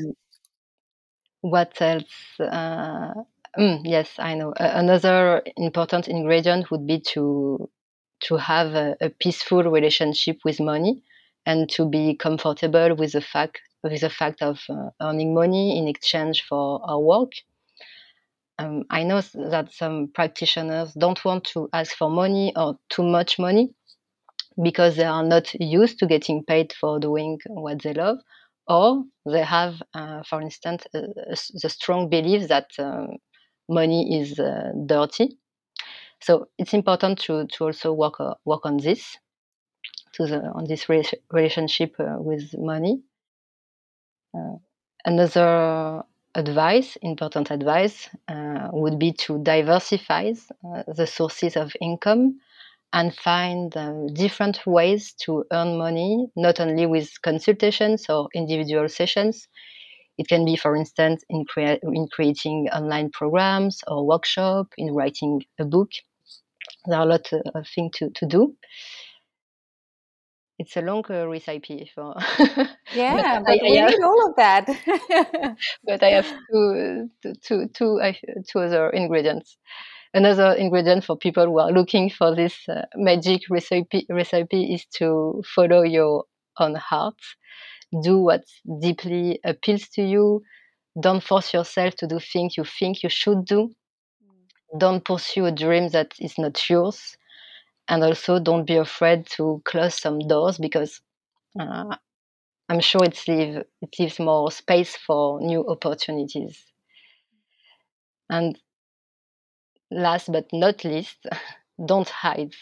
What 1.42 1.80
else? 1.83 2.40
Uh, 2.40 3.12
Mm, 3.59 3.83
yes, 3.85 4.11
I 4.19 4.35
know. 4.35 4.50
Uh, 4.52 4.71
another 4.75 5.42
important 5.57 6.09
ingredient 6.09 6.71
would 6.71 6.87
be 6.87 7.00
to 7.12 7.69
to 8.23 8.37
have 8.37 8.75
a, 8.75 8.97
a, 9.00 9.09
peaceful 9.11 9.62
relationship 9.64 10.38
with 10.45 10.61
money 10.61 11.02
and 11.47 11.69
to 11.71 11.88
be 11.88 12.14
comfortable 12.16 12.95
with 12.97 13.12
the 13.12 13.21
fact 13.21 13.61
with 13.83 14.00
the 14.00 14.11
fact 14.11 14.42
of 14.42 14.61
uh, 14.69 14.90
earning 15.00 15.33
money 15.35 15.78
in 15.78 15.88
exchange 15.88 16.42
for 16.49 16.80
our 16.88 17.00
work. 17.00 17.33
Um, 18.59 18.85
I 18.90 19.02
know 19.04 19.21
that 19.23 19.73
some 19.73 20.09
practitioners 20.14 20.92
don't 20.95 21.25
want 21.25 21.45
to 21.54 21.69
ask 21.73 21.97
for 21.97 22.11
money 22.11 22.52
or 22.54 22.78
too 22.90 23.02
much 23.02 23.38
money 23.38 23.71
because 24.62 24.97
they 24.97 25.04
are 25.04 25.25
not 25.25 25.52
used 25.61 25.99
to 26.00 26.07
getting 26.07 26.45
paid 26.45 26.73
for 26.73 26.99
doing 27.00 27.38
what 27.49 27.83
they 27.83 27.95
love, 27.95 28.19
or 28.69 29.04
they 29.26 29.42
have, 29.42 29.83
uh, 29.95 30.23
for 30.25 30.40
instance, 30.40 30.85
uh, 30.95 31.02
the 31.62 31.69
strong 31.71 32.09
belief 32.11 32.49
that 32.49 32.69
um, 32.78 33.16
money 33.71 34.21
is 34.21 34.39
uh, 34.39 34.73
dirty. 34.87 35.39
So 36.21 36.49
it's 36.59 36.75
important 36.75 37.19
to, 37.21 37.47
to 37.47 37.65
also 37.67 37.93
work 37.93 38.21
uh, 38.21 38.35
work 38.45 38.67
on 38.67 38.79
this, 38.79 39.17
to 40.15 40.27
the 40.27 40.41
on 40.55 40.65
this 40.67 40.89
re- 40.89 41.05
relationship 41.31 41.97
uh, 41.99 42.17
with 42.19 42.55
money. 42.59 43.03
Uh, 44.37 44.57
another 45.05 46.03
advice, 46.35 46.97
important 47.03 47.50
advice, 47.50 48.09
uh, 48.29 48.69
would 48.73 48.99
be 48.99 49.12
to 49.12 49.43
diversify 49.43 50.33
the 50.97 51.07
sources 51.07 51.57
of 51.57 51.73
income 51.81 52.39
and 52.93 53.15
find 53.15 53.77
uh, 53.77 53.93
different 54.12 54.67
ways 54.67 55.12
to 55.15 55.45
earn 55.53 55.79
money, 55.79 56.29
not 56.37 56.61
only 56.61 56.87
with 56.87 57.11
consultations 57.23 58.07
or 58.09 58.29
individual 58.35 58.89
sessions. 58.89 59.49
It 60.21 60.29
can 60.29 60.45
be, 60.45 60.55
for 60.55 60.77
instance, 60.77 61.25
in, 61.31 61.47
crea- 61.47 61.81
in 61.83 62.07
creating 62.12 62.69
online 62.75 63.09
programs 63.11 63.81
or 63.89 64.07
workshop, 64.07 64.67
in 64.77 64.93
writing 64.93 65.43
a 65.59 65.65
book. 65.65 65.89
There 66.85 66.99
are 66.99 67.07
a 67.07 67.12
lot 67.15 67.27
of 67.33 67.67
things 67.67 67.93
to, 67.97 68.11
to 68.11 68.27
do. 68.27 68.55
It's 70.59 70.77
a 70.77 70.83
long 70.83 71.05
uh, 71.09 71.27
recipe 71.27 71.91
for 71.95 72.15
yeah 72.95 73.15
but, 73.17 73.45
but 73.47 73.49
I, 73.49 73.59
we 73.62 73.81
I 73.81 73.87
need 73.87 74.03
all 74.05 74.29
of 74.29 74.37
that. 74.37 74.67
but 75.87 76.03
i 76.03 76.11
have 76.11 76.27
two, 76.53 77.09
two, 77.43 77.69
two, 77.73 77.99
two 78.47 78.59
other 78.61 78.91
ingredients. 78.91 79.57
Another 80.12 80.53
ingredient 80.53 81.05
for 81.05 81.17
people 81.17 81.47
who 81.47 81.61
are 81.61 81.73
looking 81.73 82.11
for 82.11 82.37
this 82.37 82.69
uh, 82.69 82.83
magic 82.95 83.41
recipe 83.49 84.05
recipe 84.11 84.75
is 84.75 84.85
to 84.97 85.43
follow 85.47 85.81
your 85.81 86.25
own 86.59 86.75
heart 86.75 87.17
do 88.02 88.18
what 88.18 88.44
deeply 88.80 89.40
appeals 89.44 89.88
to 89.90 90.02
you 90.02 90.42
don't 91.00 91.23
force 91.23 91.54
yourself 91.54 91.94
to 91.97 92.06
do 92.06 92.18
things 92.20 92.56
you 92.56 92.64
think 92.64 93.02
you 93.02 93.09
should 93.11 93.44
do 93.44 93.70
don't 94.78 95.04
pursue 95.04 95.47
a 95.47 95.52
dream 95.52 95.88
that 95.90 96.12
is 96.18 96.37
not 96.38 96.68
yours 96.68 97.16
and 97.88 98.04
also 98.04 98.38
don't 98.40 98.66
be 98.66 98.76
afraid 98.76 99.26
to 99.26 99.62
close 99.64 99.94
some 99.97 100.18
doors 100.20 100.59
because 100.59 101.00
uh, 101.61 101.97
I'm 102.68 102.80
sure 102.80 103.04
it 103.04 103.18
leave 103.28 103.64
it 103.82 104.00
leaves 104.00 104.18
more 104.20 104.50
space 104.52 104.97
for 104.97 105.40
new 105.40 105.66
opportunities. 105.68 106.64
And 108.30 108.59
last 109.90 110.30
but 110.32 110.47
not 110.52 110.85
least, 110.85 111.18
don't 111.87 112.09
hide. 112.09 112.54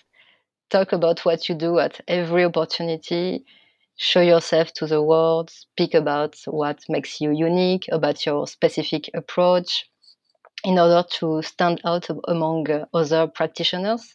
Talk 0.71 0.93
about 0.93 1.25
what 1.25 1.49
you 1.49 1.55
do 1.55 1.79
at 1.81 2.01
every 2.09 2.45
opportunity. 2.45 3.45
Show 3.99 4.23
yourself 4.23 4.73
to 4.75 4.87
the 4.87 5.03
world. 5.03 5.51
Speak 5.51 5.93
about 5.93 6.37
what 6.47 6.83
makes 6.89 7.21
you 7.21 7.31
unique, 7.33 7.87
about 7.93 8.25
your 8.25 8.47
specific 8.47 9.11
approach, 9.13 9.85
in 10.65 10.79
order 10.79 11.07
to 11.19 11.43
stand 11.43 11.83
out 11.85 12.09
among 12.27 12.67
other 12.95 13.27
practitioners 13.27 14.15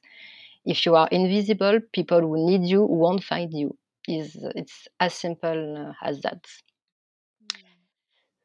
if 0.66 0.86
you 0.86 0.96
are 0.96 1.08
invisible, 1.12 1.80
people 1.92 2.22
who 2.22 2.46
need 2.46 2.68
you 2.68 2.84
won't 2.84 3.24
find 3.24 3.52
you. 3.54 3.78
Is 4.08 4.38
it's 4.56 4.88
as 5.00 5.14
simple 5.14 5.78
uh, 5.78 6.06
as 6.06 6.22
that. 6.22 6.46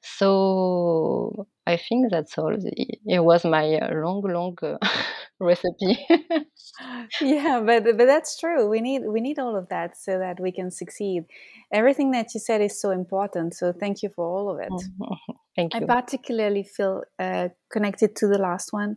So 0.03 1.47
I 1.69 1.77
think 1.77 2.11
that's 2.11 2.39
all. 2.39 2.57
It 2.57 3.21
was 3.23 3.45
my 3.45 3.75
uh, 3.75 3.93
long, 3.95 4.23
long 4.23 4.57
uh, 4.63 4.79
recipe. 5.41 6.07
yeah, 7.21 7.61
but 7.65 7.85
but 7.85 8.07
that's 8.07 8.39
true. 8.39 8.69
We 8.69 8.81
need 8.81 9.03
we 9.07 9.21
need 9.21 9.39
all 9.39 9.57
of 9.57 9.69
that 9.69 9.97
so 9.97 10.19
that 10.19 10.41
we 10.41 10.51
can 10.53 10.71
succeed. 10.71 11.25
Everything 11.73 12.11
that 12.13 12.35
you 12.35 12.41
said 12.41 12.61
is 12.61 12.81
so 12.81 12.91
important. 12.91 13.55
So 13.55 13.73
thank 13.73 14.03
you 14.03 14.09
for 14.09 14.25
all 14.25 14.49
of 14.51 14.61
it. 14.61 14.73
Thank 15.57 15.75
you. 15.75 15.87
I 15.87 15.87
particularly 15.87 16.63
feel 16.63 17.03
uh, 17.19 17.49
connected 17.71 18.15
to 18.17 18.29
the 18.29 18.39
last 18.39 18.73
one 18.73 18.97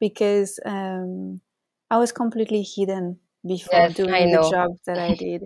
because 0.00 0.58
um, 0.64 1.40
I 1.90 1.98
was 1.98 2.12
completely 2.12 2.62
hidden 2.62 3.18
before 3.46 3.80
Yes, 3.80 3.94
doing 3.94 4.30
the 4.30 4.48
job 4.50 4.70
that 4.86 4.98
I 4.98 5.14
did. 5.14 5.42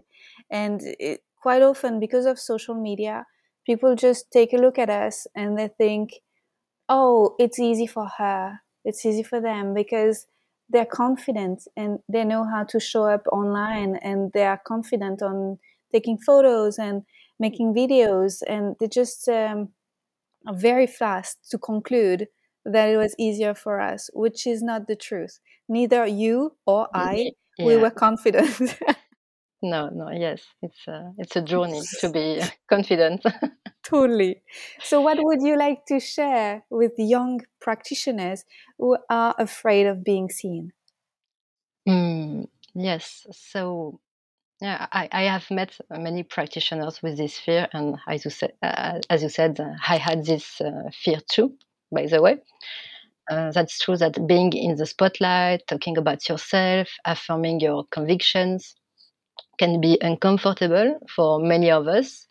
And 0.50 0.80
it, 1.00 1.20
quite 1.40 1.62
often, 1.62 1.98
because 1.98 2.26
of 2.26 2.38
social 2.38 2.74
media, 2.74 3.26
people 3.66 3.96
just 3.96 4.30
take 4.30 4.52
a 4.52 4.56
look 4.56 4.78
at 4.78 4.90
us 4.90 5.26
and 5.34 5.58
they 5.58 5.68
think, 5.68 6.10
oh, 6.92 7.34
it's 7.38 7.58
easy 7.58 7.86
for 7.86 8.06
her, 8.18 8.60
it's 8.84 9.04
easy 9.06 9.22
for 9.22 9.40
them 9.40 9.72
because 9.72 10.26
they're 10.68 10.84
confident 10.84 11.66
and 11.74 11.98
they 12.08 12.22
know 12.22 12.44
how 12.44 12.64
to 12.64 12.78
show 12.78 13.04
up 13.04 13.26
online 13.32 13.96
and 13.96 14.30
they 14.32 14.44
are 14.44 14.60
confident 14.66 15.22
on 15.22 15.58
taking 15.90 16.18
photos 16.18 16.78
and 16.78 17.02
making 17.40 17.74
videos 17.74 18.42
and 18.46 18.76
they 18.78 18.88
just 18.88 19.26
um, 19.28 19.70
are 20.46 20.54
very 20.54 20.86
fast 20.86 21.38
to 21.50 21.58
conclude 21.58 22.28
that 22.64 22.88
it 22.90 22.98
was 22.98 23.14
easier 23.18 23.54
for 23.54 23.80
us, 23.80 24.10
which 24.12 24.46
is 24.46 24.62
not 24.62 24.86
the 24.86 24.96
truth. 24.96 25.40
Neither 25.68 26.06
you 26.06 26.56
or 26.66 26.88
I, 26.94 27.32
yeah. 27.58 27.66
we 27.66 27.76
were 27.76 27.90
confident. 27.90 28.78
no, 29.62 29.88
no, 29.88 30.10
yes, 30.10 30.42
it's 30.62 30.86
a, 30.88 31.12
it's 31.18 31.36
a 31.36 31.42
journey 31.42 31.80
to 32.00 32.10
be 32.10 32.40
confident. 32.68 33.24
totally. 33.84 34.42
So, 34.82 35.00
what 35.00 35.18
would 35.20 35.42
you 35.42 35.56
like 35.56 35.86
to 35.86 36.00
share 36.00 36.64
with 36.70 36.92
young 36.98 37.40
practitioners 37.60 38.44
who 38.78 38.98
are 39.08 39.34
afraid 39.38 39.86
of 39.86 40.04
being 40.04 40.28
seen? 40.30 40.72
Mm, 41.88 42.48
yes, 42.74 43.26
so 43.32 44.00
yeah, 44.60 44.86
I, 44.92 45.08
I 45.10 45.22
have 45.22 45.50
met 45.50 45.76
many 45.90 46.22
practitioners 46.22 47.02
with 47.02 47.16
this 47.16 47.36
fear, 47.38 47.68
and 47.72 47.96
as 48.06 48.24
you 48.24 48.30
said, 48.30 48.52
uh, 48.62 49.00
as 49.10 49.22
you 49.22 49.28
said, 49.28 49.58
uh, 49.58 49.70
I 49.88 49.96
had 49.96 50.24
this 50.24 50.60
uh, 50.60 50.90
fear 50.92 51.18
too. 51.30 51.54
By 51.90 52.06
the 52.06 52.22
way, 52.22 52.38
uh, 53.30 53.50
that's 53.52 53.78
true 53.78 53.96
that 53.96 54.26
being 54.26 54.52
in 54.52 54.76
the 54.76 54.86
spotlight, 54.86 55.66
talking 55.66 55.96
about 55.96 56.28
yourself, 56.28 56.88
affirming 57.04 57.60
your 57.60 57.84
convictions, 57.90 58.76
can 59.62 59.80
be 59.80 59.96
uncomfortable 60.00 60.98
for 61.14 61.38
many 61.38 61.70
of 61.70 61.86
us. 61.86 62.26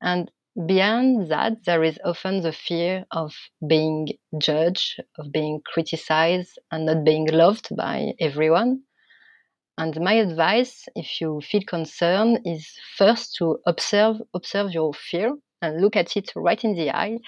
And 0.00 0.30
beyond 0.66 1.30
that, 1.30 1.52
there 1.66 1.84
is 1.84 1.98
often 2.02 2.40
the 2.40 2.52
fear 2.52 3.04
of 3.10 3.34
being 3.68 4.08
judged, 4.38 5.02
of 5.18 5.30
being 5.30 5.60
criticized, 5.66 6.58
and 6.70 6.86
not 6.86 7.04
being 7.04 7.26
loved 7.26 7.68
by 7.76 8.14
everyone. 8.18 8.80
And 9.76 10.00
my 10.00 10.14
advice, 10.14 10.88
if 10.96 11.20
you 11.20 11.42
feel 11.42 11.64
concerned, 11.66 12.40
is 12.46 12.64
first 12.96 13.36
to 13.38 13.58
observe 13.66 14.16
observe 14.32 14.72
your 14.72 14.94
fear 14.94 15.36
and 15.60 15.82
look 15.82 15.96
at 15.96 16.16
it 16.16 16.32
right 16.34 16.64
in 16.64 16.74
the 16.74 16.88
eye, 16.90 17.18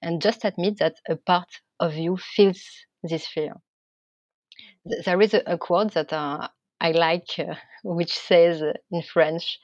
and 0.00 0.22
just 0.22 0.46
admit 0.46 0.78
that 0.78 0.94
a 1.10 1.16
part 1.16 1.50
of 1.78 1.94
you 1.94 2.16
feels 2.16 2.62
this 3.02 3.26
fear. 3.26 3.52
There 5.04 5.20
is 5.20 5.34
a, 5.34 5.58
quote 5.58 5.92
that 5.92 6.12
uh, 6.12 6.48
I 6.80 6.92
like, 6.92 7.38
uh, 7.38 7.54
which 7.82 8.16
says 8.16 8.62
in 8.90 9.02
French, 9.02 9.58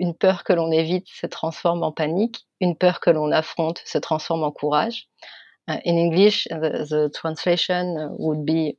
Une 0.00 0.14
peur 0.14 0.44
que 0.44 0.54
l'on 0.54 0.72
évite 0.72 1.08
se 1.08 1.26
transforme 1.26 1.82
en 1.82 1.92
panique, 1.92 2.46
une 2.62 2.74
peur 2.74 3.00
que 3.00 3.10
l'on 3.10 3.32
affronte 3.32 3.82
se 3.84 3.98
transforme 3.98 4.44
en 4.44 4.50
courage. 4.50 5.06
Uh, 5.68 5.78
in 5.84 5.98
English, 5.98 6.44
the, 6.50 6.86
the 6.88 7.10
translation 7.12 8.08
would 8.18 8.46
be 8.46 8.78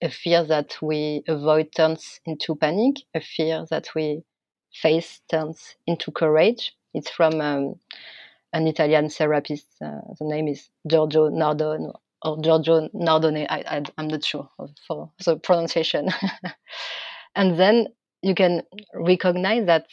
a 0.00 0.08
fear 0.08 0.42
that 0.42 0.80
we 0.80 1.22
avoid 1.28 1.70
turns 1.76 2.20
into 2.24 2.56
panic, 2.56 3.04
a 3.14 3.20
fear 3.20 3.66
that 3.70 3.94
we 3.94 4.24
face 4.72 5.20
turns 5.30 5.76
into 5.86 6.10
courage. 6.10 6.74
It's 6.94 7.10
from 7.10 7.42
um, 7.42 7.74
an 8.54 8.66
Italian 8.66 9.10
therapist. 9.10 9.66
Uh, 9.82 10.00
the 10.18 10.24
name 10.24 10.48
is 10.48 10.70
Giorgio 10.88 11.28
Nardone 11.28 11.92
or 12.24 12.40
Giorgio 12.40 12.88
Nardone. 12.94 13.46
I, 13.48 13.64
I 13.66 13.82
am 13.98 14.08
not 14.08 14.24
sure 14.24 14.48
for 14.86 15.10
the 15.24 15.36
pronunciation. 15.36 16.08
and 17.36 17.58
then 17.58 17.88
you 18.22 18.34
can 18.34 18.62
recognize 18.94 19.66
that 19.66 19.86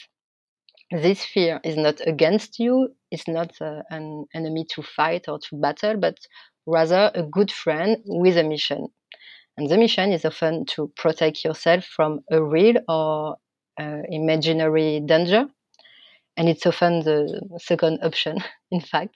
this 0.92 1.24
fear 1.24 1.60
is 1.64 1.78
not 1.78 2.02
against 2.06 2.60
you. 2.60 2.90
It's 3.12 3.28
not 3.28 3.54
uh, 3.62 3.84
an 3.90 4.26
enemy 4.34 4.66
to 4.76 4.84
fight 4.84 5.28
or 5.28 5.40
to 5.40 5.56
battle, 5.56 5.98
but 5.98 6.18
rather 6.66 7.12
a 7.16 7.24
good 7.24 7.52
friend 7.52 7.98
with 8.06 8.38
a 8.38 8.44
mission. 8.44 8.88
And 9.58 9.70
the 9.70 9.78
mission 9.78 10.12
is 10.12 10.26
often 10.26 10.66
to 10.76 10.92
protect 10.96 11.44
yourself 11.44 11.86
from 11.86 12.22
a 12.32 12.42
real 12.42 12.76
or 12.88 13.38
uh, 13.80 14.02
imaginary 14.10 15.02
danger. 15.06 15.46
And 16.38 16.48
it's 16.48 16.66
often 16.66 17.02
the 17.02 17.42
second 17.60 18.00
option, 18.04 18.38
in 18.72 18.82
fact. 18.82 19.16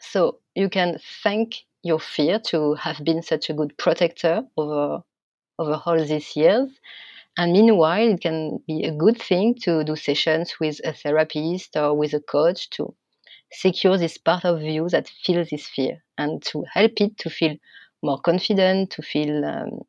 So 0.00 0.40
you 0.54 0.68
can 0.68 0.98
thank 1.22 1.54
your 1.82 1.98
fear 1.98 2.38
to 2.38 2.74
have 2.74 3.02
been 3.04 3.22
such 3.22 3.50
a 3.50 3.54
good 3.54 3.76
protector 3.76 4.42
over, 4.56 5.02
over 5.58 5.82
all 5.84 6.04
these 6.04 6.36
years. 6.36 6.68
And 7.36 7.52
meanwhile, 7.52 8.08
it 8.08 8.20
can 8.20 8.58
be 8.66 8.84
a 8.84 8.92
good 8.92 9.20
thing 9.20 9.54
to 9.62 9.84
do 9.84 9.96
sessions 9.96 10.54
with 10.60 10.80
a 10.84 10.92
therapist 10.92 11.76
or 11.76 11.94
with 11.94 12.12
a 12.14 12.20
coach 12.20 12.70
to 12.70 12.94
secure 13.50 13.98
this 13.98 14.18
part 14.18 14.44
of 14.44 14.62
you 14.62 14.88
that 14.90 15.08
feels 15.08 15.48
this 15.50 15.66
fear 15.66 16.02
and 16.18 16.42
to 16.42 16.64
help 16.72 16.92
it 17.00 17.16
to 17.18 17.30
feel 17.30 17.56
more 18.02 18.20
confident, 18.20 18.90
to 18.90 19.02
feel 19.02 19.44
um, 19.44 19.80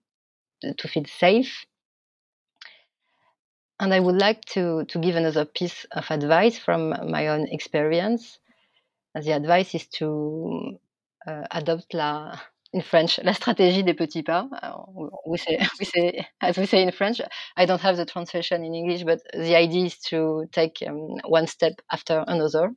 to 0.77 0.87
feel 0.87 1.05
safe. 1.05 1.65
And 3.79 3.93
I 3.93 3.99
would 3.99 4.15
like 4.15 4.45
to 4.53 4.85
to 4.85 4.99
give 4.99 5.15
another 5.15 5.45
piece 5.45 5.85
of 5.91 6.09
advice 6.09 6.57
from 6.57 6.89
my 7.11 7.27
own 7.27 7.47
experience. 7.47 8.39
The 9.15 9.31
advice 9.31 9.75
is 9.75 9.87
to 9.99 10.79
uh, 11.27 11.43
adopt 11.51 11.93
la 11.93 12.33
in 12.73 12.81
French, 12.81 13.19
la 13.23 13.33
stratégie 13.33 13.83
des 13.83 13.93
petits 13.93 14.23
pas. 14.23 14.47
We 15.27 15.37
say, 15.37 15.59
we 15.79 15.85
say, 15.85 16.27
as 16.41 16.57
we 16.57 16.65
say 16.65 16.81
in 16.81 16.91
French, 16.91 17.21
I 17.55 17.65
don't 17.65 17.81
have 17.81 17.97
the 17.97 18.05
translation 18.05 18.63
in 18.63 18.73
English, 18.73 19.03
but 19.03 19.19
the 19.33 19.55
idea 19.55 19.85
is 19.85 19.99
to 20.09 20.45
take 20.51 20.83
um, 20.87 21.17
one 21.27 21.47
step 21.47 21.73
after 21.91 22.23
another. 22.27 22.71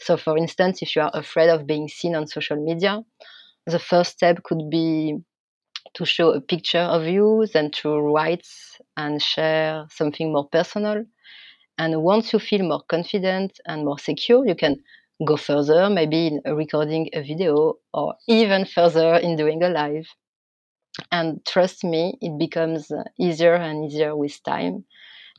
So, 0.00 0.16
for 0.16 0.38
instance, 0.38 0.82
if 0.82 0.96
you 0.96 1.02
are 1.02 1.10
afraid 1.14 1.50
of 1.50 1.66
being 1.66 1.88
seen 1.88 2.14
on 2.16 2.26
social 2.28 2.56
media, 2.56 3.02
the 3.66 3.78
first 3.80 4.12
step 4.12 4.42
could 4.44 4.70
be 4.70 5.16
to 5.94 6.04
show 6.04 6.30
a 6.32 6.40
picture 6.40 6.78
of 6.96 7.06
you, 7.06 7.46
then 7.52 7.70
to 7.70 7.98
write 7.98 8.46
and 8.96 9.22
share 9.22 9.86
something 9.90 10.32
more 10.32 10.48
personal. 10.48 11.04
And 11.78 12.02
once 12.02 12.32
you 12.32 12.38
feel 12.40 12.62
more 12.64 12.82
confident 12.88 13.60
and 13.66 13.84
more 13.84 13.98
secure, 13.98 14.46
you 14.46 14.54
can 14.56 14.82
go 15.26 15.36
further, 15.36 15.88
maybe 15.90 16.26
in 16.28 16.54
recording 16.54 17.08
a 17.12 17.22
video 17.22 17.74
or 17.92 18.14
even 18.28 18.64
further 18.64 19.14
in 19.16 19.36
doing 19.36 19.62
a 19.62 19.68
live. 19.68 20.06
And 21.10 21.44
trust 21.44 21.84
me, 21.84 22.18
it 22.20 22.38
becomes 22.38 22.90
easier 23.18 23.54
and 23.54 23.84
easier 23.84 24.16
with 24.16 24.42
time. 24.44 24.84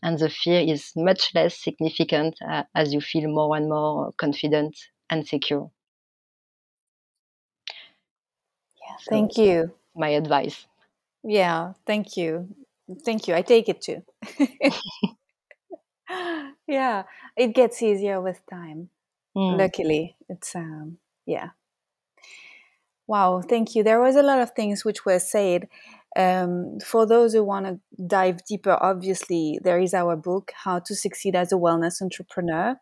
And 0.03 0.19
the 0.19 0.29
fear 0.29 0.61
is 0.61 0.91
much 0.95 1.33
less 1.33 1.57
significant 1.57 2.35
uh, 2.47 2.63
as 2.75 2.93
you 2.93 3.01
feel 3.01 3.29
more 3.29 3.55
and 3.55 3.69
more 3.69 4.13
confident 4.17 4.77
and 5.09 5.27
secure. 5.27 5.71
Yeah, 8.81 8.97
so 8.97 9.09
thank 9.09 9.37
you. 9.37 9.73
My 9.95 10.09
advice. 10.09 10.67
Yeah, 11.23 11.73
thank 11.85 12.17
you. 12.17 12.49
Thank 13.03 13.27
you. 13.27 13.35
I 13.35 13.41
take 13.41 13.69
it 13.69 13.81
too. 13.81 14.03
yeah, 16.67 17.03
it 17.35 17.53
gets 17.55 17.81
easier 17.81 18.21
with 18.21 18.41
time. 18.49 18.89
Mm. 19.35 19.57
Luckily, 19.59 20.15
it's 20.29 20.55
um 20.55 20.97
yeah. 21.25 21.49
Wow, 23.07 23.41
thank 23.41 23.75
you. 23.75 23.83
There 23.83 24.01
was 24.01 24.15
a 24.15 24.23
lot 24.23 24.39
of 24.39 24.51
things 24.51 24.83
which 24.83 25.05
were 25.05 25.19
said. 25.19 25.67
Um, 26.17 26.79
for 26.79 27.05
those 27.05 27.33
who 27.33 27.43
want 27.43 27.65
to 27.65 27.79
dive 28.07 28.45
deeper, 28.45 28.77
obviously 28.81 29.59
there 29.61 29.79
is 29.79 29.93
our 29.93 30.15
book, 30.15 30.53
How 30.63 30.79
to 30.79 30.95
Succeed 30.95 31.35
as 31.35 31.51
a 31.51 31.55
Wellness 31.55 32.01
Entrepreneur, 32.01 32.77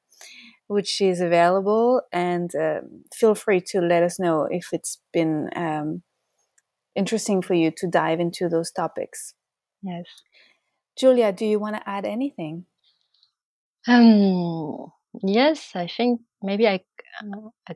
which 0.67 1.01
is 1.01 1.19
available. 1.19 2.03
And 2.13 2.53
uh, 2.55 2.81
feel 3.13 3.35
free 3.35 3.59
to 3.67 3.81
let 3.81 4.03
us 4.03 4.19
know 4.19 4.47
if 4.49 4.67
it's 4.71 5.01
been 5.11 5.49
um, 5.55 6.03
interesting 6.95 7.41
for 7.41 7.55
you 7.55 7.71
to 7.77 7.87
dive 7.87 8.19
into 8.19 8.47
those 8.47 8.71
topics. 8.71 9.33
Yes. 9.81 10.05
Julia, 10.97 11.31
do 11.31 11.45
you 11.45 11.59
want 11.59 11.75
to 11.75 11.89
add 11.89 12.05
anything? 12.05 12.65
Um, 13.87 14.91
yes, 15.21 15.71
I 15.75 15.87
think 15.87 16.21
maybe 16.41 16.67
I, 16.67 16.81
uh, 17.21 17.49
I, 17.67 17.75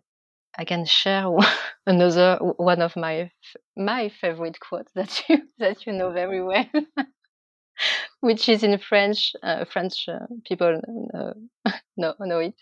I 0.58 0.66
can 0.66 0.86
share 0.86 1.26
another 1.88 2.38
one 2.42 2.82
of 2.82 2.96
my 2.96 3.32
my 3.76 4.10
favorite 4.10 4.60
quotes 4.60 4.92
that 4.94 5.24
you 5.30 5.48
that 5.60 5.86
you 5.86 5.94
know 5.94 6.12
very 6.12 6.44
well, 6.44 6.66
which 8.22 8.50
is 8.50 8.64
in 8.64 8.78
French. 8.78 9.34
Uh, 9.44 9.66
French 9.66 10.08
uh, 10.08 10.26
people 10.46 10.82
uh, 11.14 11.72
know, 11.98 12.14
know 12.20 12.40
it. 12.40 12.56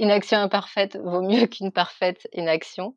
Une 0.00 0.10
action 0.10 0.38
imparfaite 0.38 0.96
vaut 0.96 1.22
mieux 1.22 1.46
qu'une 1.46 1.72
parfaite 1.72 2.26
inaction. 2.32 2.94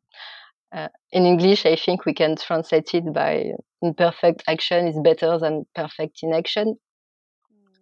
Uh, 0.72 0.88
in 1.12 1.24
English, 1.24 1.66
I 1.66 1.76
think 1.76 2.04
we 2.04 2.14
can 2.14 2.34
translate 2.36 2.94
it 2.94 3.12
by 3.12 3.52
imperfect 3.82 4.42
action 4.48 4.88
is 4.88 4.98
better 5.04 5.38
than 5.38 5.66
perfect 5.74 6.18
inaction. 6.22 6.76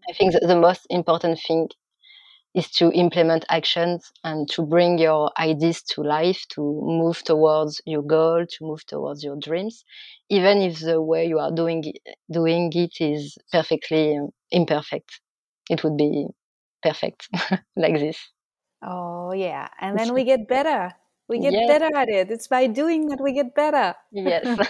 I 0.09 0.13
think 0.13 0.33
the 0.33 0.57
most 0.57 0.87
important 0.91 1.39
thing 1.47 1.69
is 2.55 2.71
to 2.71 2.91
implement 2.93 3.45
actions 3.49 4.13
and 4.25 4.49
to 4.51 4.63
bring 4.63 4.99
your 4.99 5.31
ideas 5.39 5.83
to 5.83 6.03
life, 6.03 6.45
to 6.51 6.61
move 6.61 7.23
towards 7.25 7.81
your 7.87 8.03
goal, 8.03 8.45
to 8.47 8.65
move 8.65 8.85
towards 8.87 9.25
your 9.25 9.37
dreams, 9.37 9.85
even 10.29 10.59
if 10.59 10.81
the 10.81 11.01
way 11.01 11.27
you 11.27 11.39
are 11.39 11.51
doing 11.51 11.83
it, 11.85 12.17
doing 12.31 12.71
it 12.75 12.93
is 13.01 13.37
perfectly 13.51 14.19
imperfect. 14.51 15.21
It 15.71 15.83
would 15.83 15.97
be 15.97 16.27
perfect 16.83 17.29
like 17.77 17.99
this. 17.99 18.19
Oh 18.85 19.33
yeah, 19.33 19.69
and 19.81 19.99
then 19.99 20.13
we 20.13 20.25
get 20.25 20.49
better. 20.49 20.93
We 21.29 21.39
get 21.39 21.53
yes. 21.55 21.69
better 21.69 21.97
at 21.97 22.09
it. 22.09 22.31
It's 22.31 22.49
by 22.49 22.67
doing 22.67 23.07
that 23.07 23.21
we 23.21 23.33
get 23.33 23.55
better. 23.55 23.95
Yes. 24.11 24.45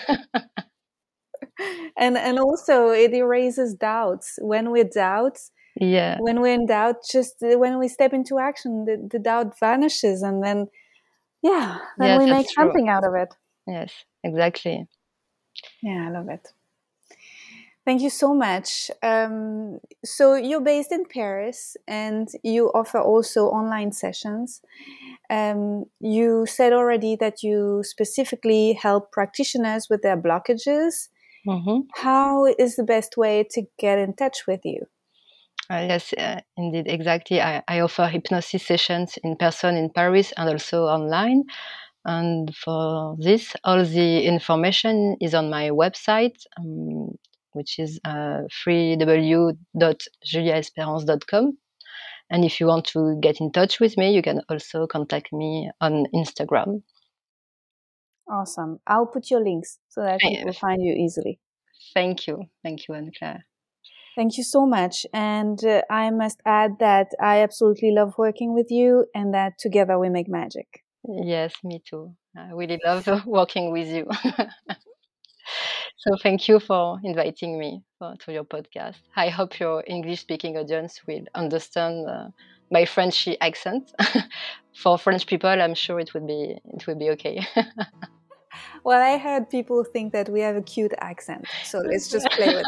and 1.97 2.17
and 2.17 2.39
also 2.39 2.91
it 2.91 3.13
erases 3.13 3.75
doubts. 3.75 4.39
When 4.41 4.71
we 4.71 4.85
doubt, 4.85 5.39
yeah. 5.81 6.19
When 6.21 6.41
we're 6.41 6.55
in 6.55 6.67
doubt 6.67 6.97
just 7.11 7.43
uh, 7.43 7.59
when 7.59 7.79
we 7.79 7.89
step 7.89 8.13
into 8.13 8.39
action 8.39 8.85
the, 8.85 9.09
the 9.11 9.19
doubt 9.19 9.59
vanishes 9.59 10.23
and 10.23 10.43
then 10.43 10.69
yeah 11.43 11.79
then 11.99 12.09
yes, 12.09 12.19
we 12.19 12.31
make 12.31 12.49
true. 12.49 12.65
something 12.65 12.89
out 12.89 13.05
of 13.05 13.15
it. 13.15 13.35
Yes 13.67 13.93
exactly. 14.23 14.87
Yeah 15.83 16.09
i 16.09 16.11
love 16.11 16.29
it. 16.29 16.49
Thank 17.85 18.01
you 18.01 18.11
so 18.11 18.33
much. 18.33 18.93
Um, 19.03 19.81
so 20.05 20.37
you're 20.37 20.61
based 20.61 20.93
in 20.93 21.05
paris 21.05 21.77
and 21.89 22.29
you 22.45 22.69
offer 22.75 23.01
also 23.01 23.47
online 23.47 23.91
sessions. 23.93 24.63
Um, 25.31 25.87
you 25.99 26.47
said 26.47 26.73
already 26.73 27.17
that 27.17 27.43
you 27.43 27.83
specifically 27.83 28.75
help 28.75 29.11
practitioners 29.11 29.89
with 29.91 30.03
their 30.03 30.17
blockages. 30.17 31.09
Mm-hmm. 31.45 31.81
How 31.95 32.47
is 32.47 32.77
the 32.77 32.85
best 32.85 33.17
way 33.17 33.45
to 33.51 33.63
get 33.79 33.99
in 33.99 34.15
touch 34.15 34.47
with 34.47 34.61
you 34.65 34.87
uh, 35.73 35.87
yes, 35.89 36.13
uh, 36.13 36.41
indeed, 36.57 36.87
exactly. 36.87 37.41
I, 37.41 37.63
I, 37.67 37.81
offer 37.81 38.07
hypnosis 38.07 38.65
sessions 38.67 39.19
in 39.25 39.37
person 39.37 39.77
in 39.77 39.89
Paris 39.91 40.33
and 40.37 40.51
also 40.51 40.85
online. 40.85 41.45
And 42.05 42.55
for 42.55 43.17
this, 43.19 43.55
all 43.65 43.83
the 43.85 44.27
information 44.27 45.17
is 45.21 45.35
on 45.35 45.49
my 45.49 45.71
website, 45.71 46.45
um, 46.59 47.17
which 47.53 47.79
is 47.79 48.01
uh, 48.05 48.43
www.juliaesperance.com. 48.67 51.59
And 52.31 52.45
if 52.45 52.61
you 52.61 52.67
want 52.67 52.85
to 52.87 53.19
get 53.21 53.41
in 53.41 53.53
touch 53.53 53.79
with 53.81 53.97
me, 53.97 54.15
you 54.15 54.23
can 54.23 54.43
also 54.49 54.87
contact 54.87 55.33
me 55.33 55.71
on 55.81 56.07
Instagram. 56.15 56.83
Awesome. 58.31 58.79
I'll 58.87 59.07
put 59.07 59.31
your 59.31 59.41
links 59.41 59.79
so 59.89 60.03
that 60.03 60.21
people 60.21 60.53
find 60.53 60.83
you 60.83 60.93
easily. 60.95 61.41
Thank 61.95 62.27
you. 62.27 62.45
Thank 62.63 62.89
you, 62.89 62.95
Anne 62.95 63.11
Claire. 63.19 63.47
Thank 64.15 64.37
you 64.37 64.45
so 64.45 64.67
much. 64.67 65.07
And 65.13 65.65
uh, 65.65 65.83
I 65.91 66.11
must 66.11 66.41
add 66.45 66.79
that 66.81 67.09
I 67.21 67.43
absolutely 67.43 67.93
love 67.93 68.15
working 68.19 68.55
with 68.55 68.71
you 68.71 69.07
and 69.15 69.33
that 69.35 69.59
together 69.59 69.99
we 69.99 70.11
make 70.11 70.29
magic. 70.29 70.85
Yes, 71.09 71.55
me 71.65 71.83
too. 71.85 72.15
I 72.37 72.51
really 72.53 72.79
love 72.85 73.09
working 73.27 73.73
with 73.73 73.89
you. 73.89 74.07
so 75.97 76.17
thank 76.23 76.47
you 76.49 76.61
for 76.61 77.01
inviting 77.03 77.59
me 77.59 77.83
for, 77.99 78.15
to 78.21 78.33
your 78.33 78.45
podcast. 78.45 78.97
I 79.17 79.29
hope 79.29 79.59
your 79.59 79.83
English 79.87 80.21
speaking 80.21 80.57
audience 80.57 81.01
will 81.07 81.25
understand 81.35 82.09
uh, 82.09 82.29
my 82.71 82.85
Frenchy 82.85 83.41
accent. 83.41 83.93
for 84.75 84.99
French 84.99 85.27
people, 85.27 85.51
I'm 85.51 85.75
sure 85.75 86.01
it 86.01 86.15
would 86.15 86.27
be 86.27 86.59
it 86.65 86.87
would 86.87 86.99
be 86.99 87.11
okay. 87.11 87.47
well, 88.85 89.03
I 89.03 89.19
heard 89.19 89.51
people 89.51 89.85
think 89.85 90.13
that 90.13 90.29
we 90.29 90.41
have 90.41 90.57
a 90.57 90.63
cute 90.63 90.95
accent, 90.99 91.47
so 91.65 91.79
let's 91.79 92.09
just 92.09 92.27
play 92.31 92.55
with 92.55 92.65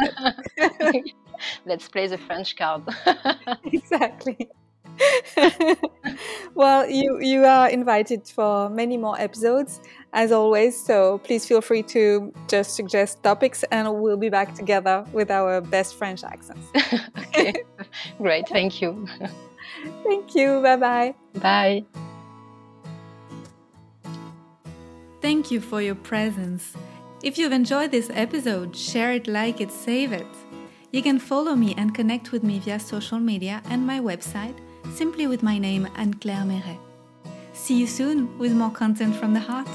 it. 0.58 1.14
let's 1.66 1.88
play 1.88 2.06
the 2.06 2.18
French 2.18 2.56
card. 2.56 2.82
exactly. 3.64 4.48
well, 6.54 6.88
you 6.88 7.20
you 7.20 7.44
are 7.44 7.68
invited 7.68 8.28
for 8.28 8.68
many 8.70 8.96
more 8.96 9.20
episodes 9.20 9.80
as 10.12 10.30
always. 10.30 10.78
So 10.78 11.18
please 11.18 11.46
feel 11.46 11.60
free 11.60 11.82
to 11.94 12.32
just 12.48 12.76
suggest 12.76 13.22
topics, 13.22 13.64
and 13.72 14.00
we'll 14.00 14.16
be 14.16 14.28
back 14.28 14.54
together 14.54 15.04
with 15.12 15.30
our 15.30 15.60
best 15.60 15.96
French 15.96 16.22
accents. 16.22 16.68
okay, 17.18 17.54
great. 18.18 18.48
Thank 18.48 18.80
you. 18.80 19.08
Thank 20.04 20.34
you. 20.34 20.60
Bye 20.62 20.76
bye. 20.76 21.14
Bye. 21.40 21.84
Thank 25.20 25.50
you 25.50 25.60
for 25.60 25.80
your 25.80 25.94
presence. 25.94 26.76
If 27.22 27.38
you've 27.38 27.52
enjoyed 27.52 27.90
this 27.90 28.10
episode, 28.12 28.76
share 28.76 29.12
it, 29.12 29.26
like 29.26 29.62
it, 29.62 29.72
save 29.72 30.12
it. 30.12 30.26
You 30.94 31.02
can 31.02 31.18
follow 31.18 31.56
me 31.56 31.74
and 31.76 31.92
connect 31.92 32.30
with 32.30 32.44
me 32.44 32.60
via 32.60 32.78
social 32.78 33.18
media 33.18 33.60
and 33.68 33.84
my 33.84 33.98
website, 33.98 34.54
simply 34.94 35.26
with 35.26 35.42
my 35.42 35.58
name 35.58 35.88
Anne 35.96 36.14
Claire 36.14 36.44
Meret. 36.44 36.78
See 37.52 37.80
you 37.80 37.88
soon 37.88 38.38
with 38.38 38.52
more 38.52 38.70
content 38.70 39.16
from 39.16 39.34
the 39.34 39.40
heart. 39.40 39.66